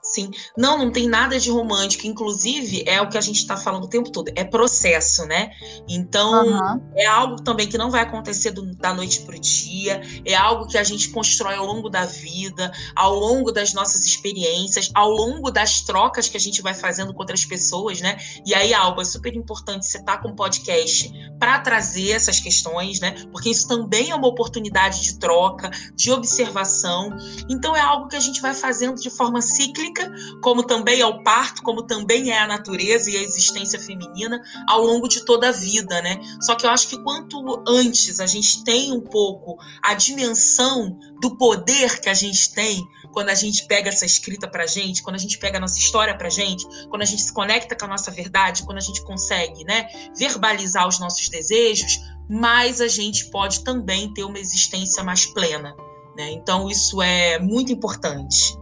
Sim. 0.06 0.30
Não, 0.56 0.78
não 0.78 0.92
tem 0.92 1.10
nada 1.10 1.40
de 1.40 1.50
romântico. 1.50 2.06
Inclusive, 2.06 2.84
é 2.86 3.02
o 3.02 3.10
que 3.10 3.18
a 3.18 3.22
gente 3.22 3.38
está 3.38 3.58
falando 3.58 3.86
o 3.86 3.90
tempo 3.90 4.12
todo. 4.12 4.32
É 4.36 4.44
processo, 4.44 5.26
né? 5.26 5.50
Então, 5.90 6.46
uhum. 6.46 6.92
é 6.96 7.08
algo 7.08 7.42
também 7.42 7.68
que 7.68 7.76
não 7.76 7.90
vai 7.90 8.04
acontecer 8.04 8.52
do, 8.52 8.76
da 8.76 8.94
noite 8.94 9.22
para 9.22 9.36
o 9.36 9.40
dia. 9.40 10.02
É 10.24 10.36
algo 10.36 10.68
que 10.68 10.78
a 10.78 10.84
gente 10.84 11.10
constrói 11.10 11.56
ao 11.56 11.66
longo 11.66 11.90
da 11.90 12.06
vida, 12.06 12.72
ao 12.96 13.16
longo 13.16 13.52
das 13.52 13.74
nossas 13.74 14.06
experiências, 14.06 14.92
ao 14.94 15.10
longo 15.10 15.50
das 15.50 15.82
trocas 15.82 16.30
que 16.30 16.38
a 16.38 16.40
gente 16.40 16.62
vai 16.62 16.76
fazendo 16.76 17.12
com 17.12 17.20
outras 17.20 17.44
pessoas, 17.44 18.00
né? 18.00 18.18
E 18.46 18.54
aí, 18.54 18.76
Alba, 18.76 19.02
é 19.02 19.06
super 19.06 19.36
importante 19.36 19.88
você 19.88 19.98
estar 19.98 20.18
tá 20.18 20.22
com 20.22 20.30
um 20.30 20.36
podcast 20.36 21.12
para 21.40 21.60
trazer 21.60 22.12
essas 22.12 22.40
questões, 22.40 23.00
né? 23.00 23.16
Porque 23.32 23.50
isso 23.50 23.68
também 23.68 24.12
é 24.12 24.16
uma 24.16 24.28
oportunidade 24.28 25.02
de 25.02 25.18
troca, 25.18 25.72
de 25.96 26.12
observação. 26.12 27.10
Então, 27.50 27.76
é 27.76 27.82
algo 27.82 28.08
que 28.08 28.16
a 28.16 28.20
gente 28.20 28.40
vai 28.40 28.54
fazendo 28.54 29.02
de 29.02 29.10
forma 29.10 29.42
cíclica 29.42 29.95
como 30.42 30.64
também 30.64 31.00
é 31.00 31.06
o 31.06 31.24
parto, 31.24 31.62
como 31.64 31.86
também 31.86 32.32
é 32.32 32.40
a 32.40 32.48
natureza 32.48 33.10
e 33.10 33.18
a 33.18 33.22
existência 33.22 33.80
feminina 33.80 34.42
ao 34.68 34.82
longo 34.82 35.08
de 35.08 35.24
toda 35.26 35.50
a 35.50 35.52
vida, 35.52 36.02
né? 36.02 36.20
Só 36.42 36.56
que 36.56 36.66
eu 36.66 36.70
acho 36.70 36.88
que 36.88 37.02
quanto 37.04 37.64
antes 37.68 38.20
a 38.20 38.26
gente 38.26 38.64
tem 38.64 38.92
um 38.92 39.02
pouco 39.02 39.58
a 39.82 39.94
dimensão 39.94 40.98
do 41.22 41.38
poder 41.38 42.00
que 42.00 42.10
a 42.10 42.14
gente 42.14 42.54
tem 42.54 42.86
quando 43.12 43.30
a 43.30 43.34
gente 43.34 43.66
pega 43.66 43.90
essa 43.90 44.06
escrita 44.06 44.46
pra 44.46 44.68
gente, 44.68 45.02
quando 45.02 45.16
a 45.16 45.20
gente 45.20 45.38
pega 45.38 45.58
a 45.58 45.62
nossa 45.62 45.80
história 45.80 46.18
pra 46.18 46.30
gente, 46.30 46.68
quando 46.90 47.02
a 47.02 47.06
gente 47.06 47.22
se 47.22 47.34
conecta 47.34 47.74
com 47.74 47.86
a 47.86 47.88
nossa 47.88 48.12
verdade, 48.12 48.64
quando 48.66 48.78
a 48.78 48.82
gente 48.82 49.02
consegue, 49.06 49.64
né, 49.64 49.88
verbalizar 50.18 50.86
os 50.86 51.00
nossos 51.00 51.30
desejos, 51.30 51.98
mais 52.30 52.82
a 52.82 52.90
gente 52.90 53.30
pode 53.30 53.64
também 53.64 54.14
ter 54.14 54.26
uma 54.26 54.38
existência 54.38 55.02
mais 55.02 55.26
plena, 55.26 55.74
né? 56.18 56.32
Então 56.32 56.70
isso 56.70 57.02
é 57.02 57.40
muito 57.40 57.72
importante. 57.72 58.58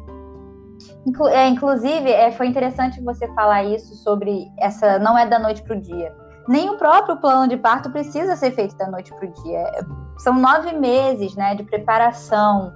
Inclu 1.05 1.27
é, 1.27 1.47
inclusive, 1.47 2.09
é, 2.09 2.31
foi 2.31 2.47
interessante 2.47 3.01
você 3.01 3.27
falar 3.33 3.63
isso 3.63 3.95
sobre 3.95 4.51
essa 4.57 4.97
não 4.99 5.17
é 5.17 5.25
da 5.25 5.37
noite 5.37 5.61
para 5.63 5.75
o 5.75 5.81
dia. 5.81 6.15
Nem 6.47 6.69
o 6.69 6.77
próprio 6.77 7.17
plano 7.17 7.47
de 7.47 7.57
parto 7.57 7.89
precisa 7.89 8.35
ser 8.35 8.51
feito 8.51 8.75
da 8.77 8.87
noite 8.87 9.13
para 9.13 9.25
o 9.25 9.31
dia. 9.43 9.59
É, 9.59 9.81
são 10.17 10.33
nove 10.33 10.73
meses 10.73 11.35
né, 11.35 11.55
de 11.55 11.63
preparação. 11.63 12.73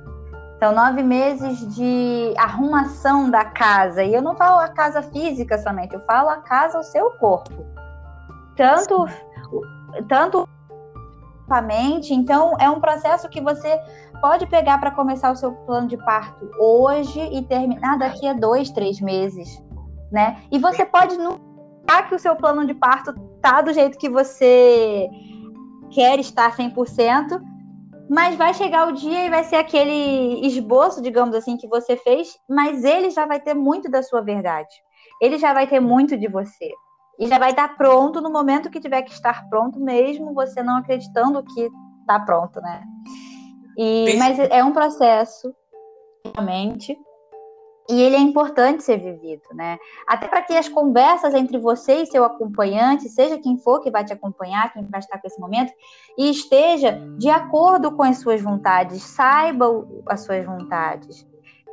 São 0.60 0.74
nove 0.74 1.04
meses 1.04 1.76
de 1.76 2.34
arrumação 2.38 3.30
da 3.30 3.46
casa. 3.46 4.04
E 4.04 4.13
eu 4.13 4.22
não 4.22 4.36
falo 4.36 4.60
a 4.60 4.70
casa 4.70 5.02
física 5.04 5.58
somente, 5.58 5.94
eu 5.94 6.02
falo 6.02 6.30
a 6.30 6.38
casa, 6.38 6.80
o 6.80 6.84
seu 6.84 7.12
corpo. 7.12 7.66
Tanto, 8.56 9.06
tanto 10.08 10.50
a 11.50 11.62
mente. 11.62 12.13
Então, 12.13 12.56
é 12.60 12.70
um 12.70 12.80
processo 12.80 13.30
que 13.30 13.42
você 13.42 13.80
pode 14.22 14.48
pegar 14.48 14.78
para 14.80 14.92
começar 14.92 15.32
o 15.32 15.36
seu 15.36 15.52
plano 15.52 15.88
de 15.88 15.98
parto 15.98 16.50
hoje 16.60 17.20
e 17.20 17.44
terminar 17.44 17.98
daqui 17.98 18.28
a 18.28 18.34
dois, 18.34 18.70
três 18.72 19.00
meses, 19.00 19.62
né? 20.12 20.42
E 20.52 20.60
você 20.60 20.86
pode 20.86 21.18
notar 21.18 22.08
que 22.08 22.16
o 22.16 22.20
seu 22.20 22.36
plano 22.36 22.66
de 22.66 22.74
parto 22.74 23.14
tá 23.42 23.62
do 23.62 23.74
jeito 23.74 23.98
que 23.98 24.10
você 24.10 25.08
quer 25.92 26.20
estar 26.20 26.56
100%, 26.56 27.42
mas 28.10 28.36
vai 28.36 28.54
chegar 28.54 28.88
o 28.88 28.94
dia 28.94 29.26
e 29.26 29.30
vai 29.30 29.44
ser 29.44 29.58
aquele 29.58 30.46
esboço, 30.46 31.02
digamos 31.02 31.36
assim, 31.36 31.58
que 31.58 31.68
você 31.68 31.98
fez, 31.98 32.38
mas 32.50 32.84
ele 32.84 33.10
já 33.10 33.26
vai 33.26 33.40
ter 33.40 33.54
muito 33.54 33.90
da 33.90 34.02
sua 34.02 34.22
verdade. 34.22 34.74
Ele 35.22 35.38
já 35.38 35.54
vai 35.54 35.68
ter 35.68 35.80
muito 35.80 36.18
de 36.18 36.28
você. 36.28 36.72
E 37.20 37.28
já 37.28 37.40
vai 37.40 37.50
estar 37.50 37.76
pronto 37.76 38.22
no 38.22 38.32
momento 38.32 38.70
que 38.70 38.80
tiver 38.80 39.02
que 39.02 39.12
estar 39.12 39.50
pronto, 39.50 39.80
mesmo 39.80 40.34
você 40.34 40.62
não 40.62 40.78
acreditando 40.78 41.44
que 41.44 41.68
está 42.02 42.20
pronto, 42.20 42.62
né? 42.62 42.84
E, 43.78 44.16
mas 44.18 44.40
é 44.40 44.63
um 44.63 44.74
processo, 44.74 45.54
realmente, 46.26 46.98
e 47.90 48.02
ele 48.02 48.16
é 48.16 48.20
importante 48.20 48.84
ser 48.84 48.98
vivido, 48.98 49.44
né? 49.54 49.78
Até 50.06 50.28
para 50.28 50.42
que 50.42 50.54
as 50.54 50.68
conversas 50.68 51.34
entre 51.34 51.58
você 51.58 52.02
e 52.02 52.06
seu 52.06 52.26
acompanhante, 52.26 53.08
seja 53.08 53.38
quem 53.38 53.58
for 53.58 53.80
que 53.82 53.92
vai 53.92 54.04
te 54.04 54.12
acompanhar, 54.12 54.74
quem 54.74 54.84
vai 54.88 55.00
estar 55.00 55.20
com 55.20 55.28
esse 55.28 55.40
momento, 55.40 55.72
e 56.18 56.30
esteja 56.30 57.00
de 57.18 57.30
acordo 57.30 57.92
com 57.96 58.04
as 58.04 58.20
suas 58.20 58.42
vontades, 58.42 59.04
saiba 59.04 59.88
as 60.08 60.26
suas 60.26 60.44
vontades. 60.46 61.26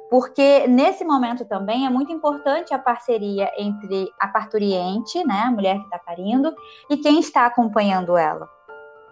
Porque 0.09 0.69
nesse 0.69 1.05
momento 1.05 1.45
também 1.47 1.87
é 1.87 1.91
muito 1.91 2.13
importante 2.13 2.73
a 2.73 2.79
parceria 2.79 3.51
entre 3.59 4.09
a 4.21 4.29
parturiente, 4.29 5.27
né, 5.27 5.43
a 5.47 5.51
mulher 5.51 5.79
que 5.79 5.85
está 5.85 5.99
parindo, 5.99 6.55
e 6.89 6.97
quem 6.99 7.19
está 7.19 7.47
acompanhando 7.47 8.17
ela 8.17 8.49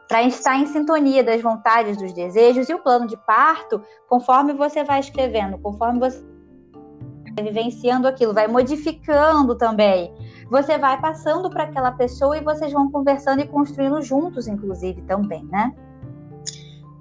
para 0.08 0.22
estar 0.24 0.56
em 0.56 0.66
sintonia 0.66 1.24
das 1.24 1.40
vontades, 1.40 1.96
dos 1.96 2.12
desejos 2.12 2.68
e 2.68 2.74
o 2.74 2.78
plano 2.78 3.06
de 3.06 3.16
parto, 3.16 3.82
conforme 4.08 4.52
você 4.52 4.84
vai 4.84 5.00
escrevendo, 5.00 5.58
conforme 5.58 5.98
você 5.98 6.22
vai 7.34 7.44
vivenciando 7.44 8.06
aquilo, 8.06 8.34
vai 8.34 8.46
modificando 8.46 9.56
também. 9.56 10.12
Você 10.50 10.76
vai 10.76 11.00
passando 11.00 11.48
para 11.48 11.64
aquela 11.64 11.92
pessoa 11.92 12.36
e 12.36 12.42
vocês 12.42 12.72
vão 12.72 12.90
conversando 12.90 13.40
e 13.40 13.48
construindo 13.48 14.02
juntos, 14.02 14.46
inclusive, 14.46 15.00
também, 15.02 15.44
né? 15.46 15.74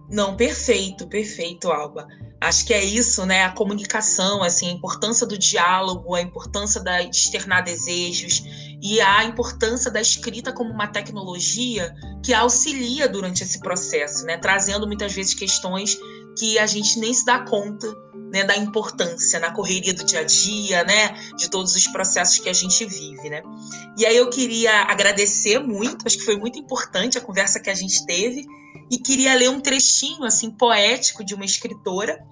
Não, 0.09 0.35
perfeito, 0.35 1.07
perfeito, 1.07 1.71
Alba. 1.71 2.07
Acho 2.41 2.65
que 2.65 2.73
é 2.73 2.83
isso, 2.83 3.23
né? 3.23 3.43
A 3.43 3.51
comunicação, 3.51 4.41
assim, 4.41 4.67
a 4.67 4.71
importância 4.71 5.27
do 5.27 5.37
diálogo, 5.37 6.15
a 6.15 6.21
importância 6.21 6.81
de 6.81 7.09
externar 7.09 7.63
desejos 7.63 8.43
e 8.81 8.99
a 8.99 9.23
importância 9.25 9.91
da 9.91 10.01
escrita 10.01 10.51
como 10.51 10.71
uma 10.71 10.87
tecnologia 10.87 11.93
que 12.25 12.33
auxilia 12.33 13.07
durante 13.07 13.43
esse 13.43 13.59
processo, 13.59 14.25
né? 14.25 14.37
trazendo 14.37 14.87
muitas 14.87 15.13
vezes 15.13 15.35
questões 15.35 15.95
que 16.35 16.57
a 16.57 16.65
gente 16.65 16.97
nem 16.99 17.13
se 17.13 17.23
dá 17.23 17.39
conta 17.41 17.87
né, 18.31 18.43
da 18.43 18.55
importância 18.55 19.39
na 19.39 19.51
correria 19.51 19.93
do 19.93 20.03
dia 20.03 20.21
a 20.21 20.23
dia, 20.23 20.83
né, 20.85 21.09
de 21.35 21.49
todos 21.49 21.75
os 21.75 21.87
processos 21.87 22.39
que 22.39 22.47
a 22.47 22.53
gente 22.53 22.85
vive, 22.85 23.29
né. 23.29 23.43
E 23.97 24.05
aí 24.05 24.15
eu 24.15 24.29
queria 24.29 24.83
agradecer 24.83 25.59
muito, 25.59 26.07
acho 26.07 26.17
que 26.17 26.23
foi 26.23 26.37
muito 26.37 26.57
importante 26.57 27.17
a 27.17 27.21
conversa 27.21 27.59
que 27.59 27.69
a 27.69 27.73
gente 27.73 28.05
teve 28.05 28.47
e 28.91 28.97
queria 28.97 29.33
ler 29.33 29.49
um 29.49 29.61
trechinho 29.61 30.25
assim 30.25 30.51
poético 30.51 31.23
de 31.23 31.33
uma 31.33 31.45
escritora 31.45 32.27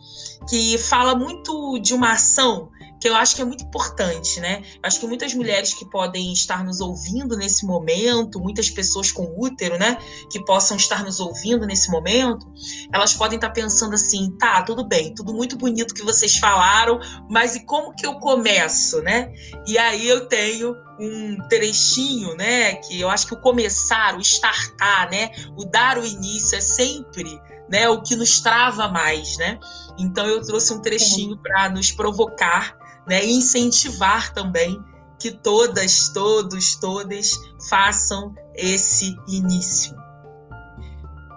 que 0.49 0.77
fala 0.77 1.15
muito 1.15 1.79
de 1.79 1.93
uma 1.93 2.11
ação 2.11 2.69
que 2.99 3.07
eu 3.07 3.15
acho 3.15 3.35
que 3.35 3.41
é 3.41 3.45
muito 3.45 3.63
importante, 3.63 4.39
né? 4.39 4.61
Eu 4.75 4.81
acho 4.83 4.99
que 4.99 5.07
muitas 5.07 5.33
mulheres 5.33 5.73
que 5.73 5.85
podem 5.89 6.33
estar 6.33 6.63
nos 6.63 6.81
ouvindo 6.81 7.37
nesse 7.37 7.65
momento, 7.65 8.39
muitas 8.39 8.69
pessoas 8.69 9.11
com 9.11 9.23
útero, 9.37 9.77
né, 9.77 9.97
que 10.29 10.43
possam 10.43 10.75
estar 10.75 11.03
nos 11.03 11.19
ouvindo 11.19 11.65
nesse 11.65 11.89
momento, 11.89 12.45
elas 12.91 13.13
podem 13.13 13.37
estar 13.37 13.51
pensando 13.51 13.93
assim, 13.93 14.31
tá, 14.37 14.61
tudo 14.63 14.85
bem, 14.85 15.13
tudo 15.13 15.33
muito 15.33 15.55
bonito 15.55 15.93
que 15.93 16.03
vocês 16.03 16.37
falaram, 16.37 16.99
mas 17.29 17.55
e 17.55 17.65
como 17.65 17.95
que 17.95 18.05
eu 18.05 18.15
começo, 18.15 19.01
né? 19.01 19.31
E 19.65 19.77
aí 19.77 20.07
eu 20.07 20.27
tenho 20.27 20.75
um 20.99 21.37
trechinho, 21.47 22.35
né, 22.35 22.73
que 22.75 22.99
eu 22.99 23.09
acho 23.09 23.25
que 23.25 23.33
o 23.33 23.41
começar, 23.41 24.17
o 24.17 24.21
startar, 24.21 25.09
né, 25.09 25.31
o 25.57 25.63
dar 25.63 25.97
o 25.97 26.05
início 26.05 26.57
é 26.57 26.61
sempre 26.61 27.39
né, 27.69 27.87
o 27.87 28.01
que 28.01 28.15
nos 28.15 28.41
trava 28.41 28.87
mais, 28.87 29.37
né? 29.37 29.59
Então 29.97 30.25
eu 30.25 30.41
trouxe 30.41 30.73
um 30.73 30.81
trechinho 30.81 31.37
para 31.37 31.69
nos 31.69 31.91
provocar 31.91 32.78
né, 33.07 33.25
e 33.25 33.31
incentivar 33.31 34.33
também 34.33 34.79
que 35.19 35.31
todas, 35.31 36.09
todos, 36.09 36.75
todas 36.75 37.31
façam 37.69 38.33
esse 38.55 39.15
início. 39.27 39.95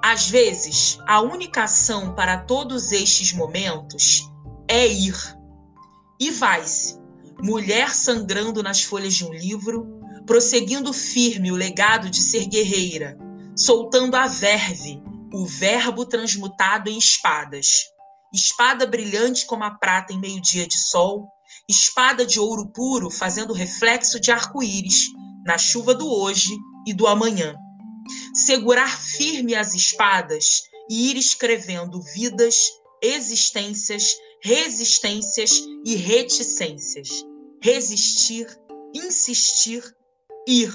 Às 0.02 0.28
vezes, 0.28 0.98
a 1.06 1.20
única 1.20 1.64
ação 1.64 2.14
para 2.14 2.38
todos 2.38 2.90
estes 2.92 3.32
momentos 3.32 4.22
é 4.68 4.86
ir. 4.86 5.16
E 6.18 6.30
vai-se, 6.30 6.98
mulher 7.40 7.94
sangrando 7.94 8.62
nas 8.62 8.82
folhas 8.82 9.14
de 9.14 9.24
um 9.24 9.32
livro, 9.32 10.00
prosseguindo 10.26 10.92
firme 10.92 11.50
o 11.50 11.56
legado 11.56 12.08
de 12.08 12.20
ser 12.20 12.46
guerreira, 12.46 13.18
soltando 13.56 14.16
a 14.16 14.26
verve, 14.26 15.02
o 15.32 15.46
verbo 15.46 16.04
transmutado 16.04 16.88
em 16.88 16.98
espadas. 16.98 17.90
Espada 18.32 18.86
brilhante 18.86 19.46
como 19.46 19.64
a 19.64 19.70
prata 19.70 20.12
em 20.12 20.20
meio-dia 20.20 20.66
de 20.66 20.78
sol, 20.78 21.28
espada 21.68 22.26
de 22.26 22.38
ouro 22.38 22.66
puro 22.68 23.10
fazendo 23.10 23.52
reflexo 23.52 24.20
de 24.20 24.30
arco-íris 24.30 25.06
na 25.44 25.58
chuva 25.58 25.94
do 25.94 26.06
hoje 26.06 26.52
e 26.86 26.92
do 26.92 27.06
amanhã. 27.06 27.54
Segurar 28.34 28.98
firme 28.98 29.54
as 29.54 29.74
espadas 29.74 30.62
e 30.90 31.10
ir 31.10 31.16
escrevendo 31.16 32.00
vidas, 32.14 32.56
existências, 33.02 34.16
resistências 34.42 35.62
e 35.84 35.94
reticências. 35.94 37.24
Resistir, 37.62 38.46
insistir, 38.94 39.82
ir. 40.46 40.72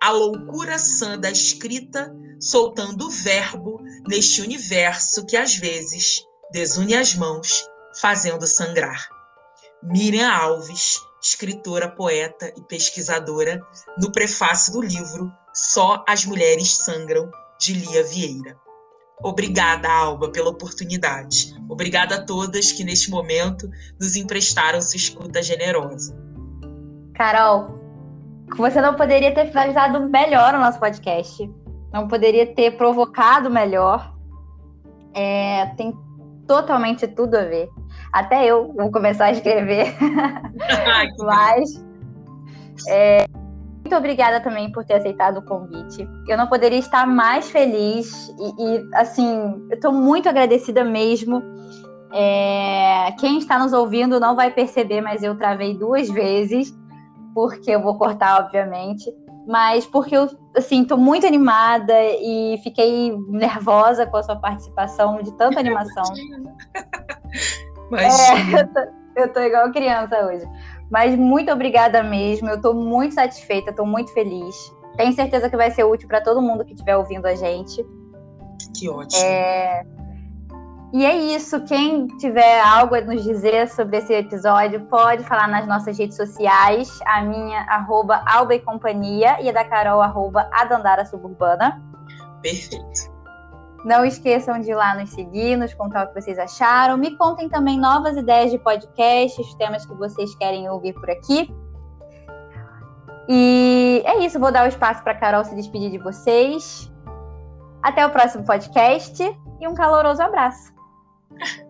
A 0.00 0.10
loucura 0.10 0.78
sã 0.78 1.18
da 1.18 1.30
escrita, 1.30 2.14
soltando 2.40 3.06
o 3.06 3.10
verbo 3.10 3.80
neste 4.08 4.40
universo 4.40 5.26
que 5.26 5.36
às 5.36 5.56
vezes 5.56 6.22
desune 6.52 6.94
as 6.94 7.14
mãos, 7.14 7.64
fazendo 8.00 8.46
sangrar. 8.46 9.17
Miriam 9.82 10.30
Alves, 10.30 11.00
escritora, 11.22 11.88
poeta 11.88 12.52
e 12.56 12.62
pesquisadora, 12.62 13.60
no 14.00 14.10
prefácio 14.10 14.72
do 14.72 14.82
livro 14.82 15.32
Só 15.52 16.04
as 16.08 16.24
Mulheres 16.24 16.76
Sangram, 16.76 17.30
de 17.58 17.74
Lia 17.74 18.04
Vieira. 18.04 18.56
Obrigada, 19.22 19.90
Alba, 19.90 20.30
pela 20.30 20.50
oportunidade. 20.50 21.52
Obrigada 21.68 22.16
a 22.16 22.24
todas 22.24 22.70
que, 22.70 22.84
neste 22.84 23.10
momento, 23.10 23.68
nos 24.00 24.14
emprestaram 24.14 24.80
sua 24.80 24.96
escuta 24.96 25.42
generosa. 25.42 26.16
Carol, 27.14 27.78
você 28.56 28.80
não 28.80 28.94
poderia 28.94 29.34
ter 29.34 29.46
finalizado 29.48 30.08
melhor 30.08 30.54
o 30.54 30.60
nosso 30.60 30.78
podcast. 30.78 31.50
Não 31.92 32.06
poderia 32.06 32.54
ter 32.54 32.76
provocado 32.76 33.50
melhor. 33.50 34.14
É, 35.14 35.66
tem 35.76 35.92
totalmente 36.46 37.08
tudo 37.08 37.36
a 37.36 37.44
ver. 37.44 37.68
Até 38.12 38.46
eu 38.46 38.72
vou 38.72 38.90
começar 38.90 39.26
a 39.26 39.32
escrever. 39.32 39.94
Mas. 41.18 41.84
É, 42.88 43.24
muito 43.88 43.96
obrigada 43.96 44.40
também 44.40 44.70
por 44.70 44.84
ter 44.84 44.94
aceitado 44.94 45.38
o 45.38 45.42
convite. 45.42 46.06
Eu 46.28 46.36
não 46.36 46.46
poderia 46.46 46.78
estar 46.78 47.06
mais 47.06 47.50
feliz 47.50 48.28
e, 48.38 48.62
e 48.62 48.88
assim, 48.94 49.66
eu 49.70 49.76
estou 49.76 49.92
muito 49.92 50.28
agradecida 50.28 50.84
mesmo. 50.84 51.42
É, 52.12 53.12
quem 53.18 53.38
está 53.38 53.58
nos 53.58 53.72
ouvindo 53.72 54.20
não 54.20 54.36
vai 54.36 54.50
perceber, 54.50 55.00
mas 55.00 55.22
eu 55.22 55.36
travei 55.36 55.74
duas 55.74 56.08
vezes, 56.08 56.74
porque 57.34 57.70
eu 57.70 57.82
vou 57.82 57.96
cortar, 57.96 58.40
obviamente. 58.40 59.10
Mas 59.46 59.86
porque 59.86 60.14
eu, 60.14 60.28
assim, 60.54 60.84
tô 60.84 60.98
muito 60.98 61.26
animada 61.26 61.94
e 62.20 62.60
fiquei 62.62 63.16
nervosa 63.28 64.04
com 64.04 64.18
a 64.18 64.22
sua 64.22 64.36
participação, 64.36 65.22
de 65.22 65.32
tanta 65.32 65.60
animação. 65.60 66.04
É, 67.96 68.60
eu, 68.60 68.68
tô, 68.68 68.80
eu 69.16 69.32
tô 69.32 69.40
igual 69.40 69.72
criança 69.72 70.26
hoje. 70.26 70.44
Mas 70.90 71.16
muito 71.16 71.52
obrigada 71.52 72.02
mesmo. 72.02 72.48
Eu 72.48 72.60
tô 72.60 72.74
muito 72.74 73.14
satisfeita, 73.14 73.72
tô 73.72 73.84
muito 73.84 74.12
feliz. 74.12 74.72
Tenho 74.96 75.12
certeza 75.12 75.48
que 75.48 75.56
vai 75.56 75.70
ser 75.70 75.84
útil 75.84 76.08
para 76.08 76.20
todo 76.20 76.42
mundo 76.42 76.64
que 76.64 76.72
estiver 76.72 76.96
ouvindo 76.96 77.26
a 77.26 77.34
gente. 77.34 77.84
Que 78.76 78.88
ótimo. 78.88 79.22
É... 79.22 79.82
E 80.92 81.04
é 81.04 81.16
isso. 81.16 81.60
Quem 81.64 82.06
tiver 82.18 82.60
algo 82.60 82.94
a 82.94 83.00
nos 83.00 83.22
dizer 83.22 83.68
sobre 83.68 83.98
esse 83.98 84.12
episódio, 84.12 84.80
pode 84.86 85.22
falar 85.24 85.46
nas 85.46 85.66
nossas 85.66 85.98
redes 85.98 86.16
sociais. 86.16 86.98
A 87.06 87.22
minha, 87.22 87.60
arroba 87.68 88.22
Alba 88.26 88.54
e 88.54 88.60
Companhia, 88.60 89.40
e 89.40 89.48
a 89.50 89.52
da 89.52 89.64
Carol, 89.64 90.00
arroba 90.00 90.48
Adandara 90.52 91.04
Suburbana. 91.04 91.82
Perfeito. 92.42 93.07
Não 93.88 94.04
esqueçam 94.04 94.60
de 94.60 94.70
ir 94.70 94.74
lá 94.74 94.94
nos 94.94 95.08
seguir, 95.08 95.56
nos 95.56 95.72
contar 95.72 96.04
o 96.04 96.08
que 96.08 96.20
vocês 96.20 96.38
acharam. 96.38 96.98
Me 96.98 97.16
contem 97.16 97.48
também 97.48 97.80
novas 97.80 98.18
ideias 98.18 98.50
de 98.50 98.58
podcast, 98.58 99.40
os 99.40 99.54
temas 99.54 99.86
que 99.86 99.94
vocês 99.94 100.34
querem 100.34 100.68
ouvir 100.68 100.92
por 100.92 101.08
aqui. 101.08 101.50
E 103.26 104.02
é 104.04 104.18
isso, 104.26 104.38
vou 104.38 104.52
dar 104.52 104.66
o 104.66 104.68
espaço 104.68 105.02
para 105.02 105.14
Carol 105.14 105.42
se 105.42 105.54
despedir 105.54 105.90
de 105.90 105.96
vocês. 105.96 106.92
Até 107.82 108.04
o 108.04 108.10
próximo 108.10 108.44
podcast 108.44 109.22
e 109.58 109.66
um 109.66 109.72
caloroso 109.72 110.20
abraço. 110.22 110.70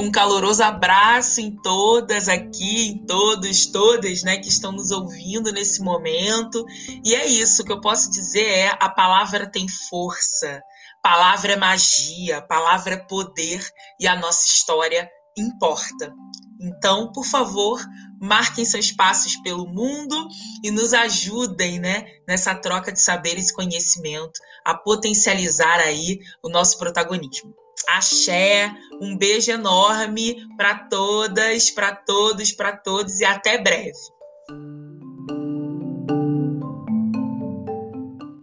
Um 0.00 0.12
caloroso 0.12 0.62
abraço 0.62 1.40
em 1.40 1.50
todas 1.56 2.28
aqui, 2.28 2.90
em 2.90 2.98
todos, 3.04 3.66
todas, 3.66 4.22
né, 4.22 4.36
que 4.36 4.48
estão 4.48 4.70
nos 4.70 4.92
ouvindo 4.92 5.50
nesse 5.50 5.82
momento. 5.82 6.64
E 7.04 7.16
é 7.16 7.26
isso 7.26 7.64
que 7.64 7.72
eu 7.72 7.80
posso 7.80 8.08
dizer 8.08 8.46
é 8.46 8.76
a 8.78 8.88
palavra 8.88 9.50
tem 9.50 9.66
força. 9.90 10.62
Palavra 11.08 11.54
é 11.54 11.56
magia, 11.56 12.42
palavra 12.42 12.92
é 12.92 12.98
poder 12.98 13.66
e 13.98 14.06
a 14.06 14.14
nossa 14.14 14.46
história 14.46 15.10
importa. 15.38 16.12
Então, 16.60 17.10
por 17.12 17.24
favor, 17.24 17.82
marquem 18.20 18.62
seus 18.62 18.92
passos 18.92 19.34
pelo 19.36 19.66
mundo 19.66 20.28
e 20.62 20.70
nos 20.70 20.92
ajudem, 20.92 21.78
né, 21.80 22.04
nessa 22.28 22.54
troca 22.54 22.92
de 22.92 23.00
saberes 23.00 23.48
e 23.48 23.54
conhecimento 23.54 24.38
a 24.66 24.74
potencializar 24.74 25.80
aí 25.80 26.18
o 26.44 26.50
nosso 26.50 26.78
protagonismo. 26.78 27.54
Axé, 27.88 28.70
um 29.00 29.16
beijo 29.16 29.50
enorme 29.50 30.36
para 30.58 30.88
todas, 30.90 31.70
para 31.70 31.96
todos, 31.96 32.52
para 32.52 32.76
todos 32.76 33.18
e 33.20 33.24
até 33.24 33.56
breve. 33.56 33.98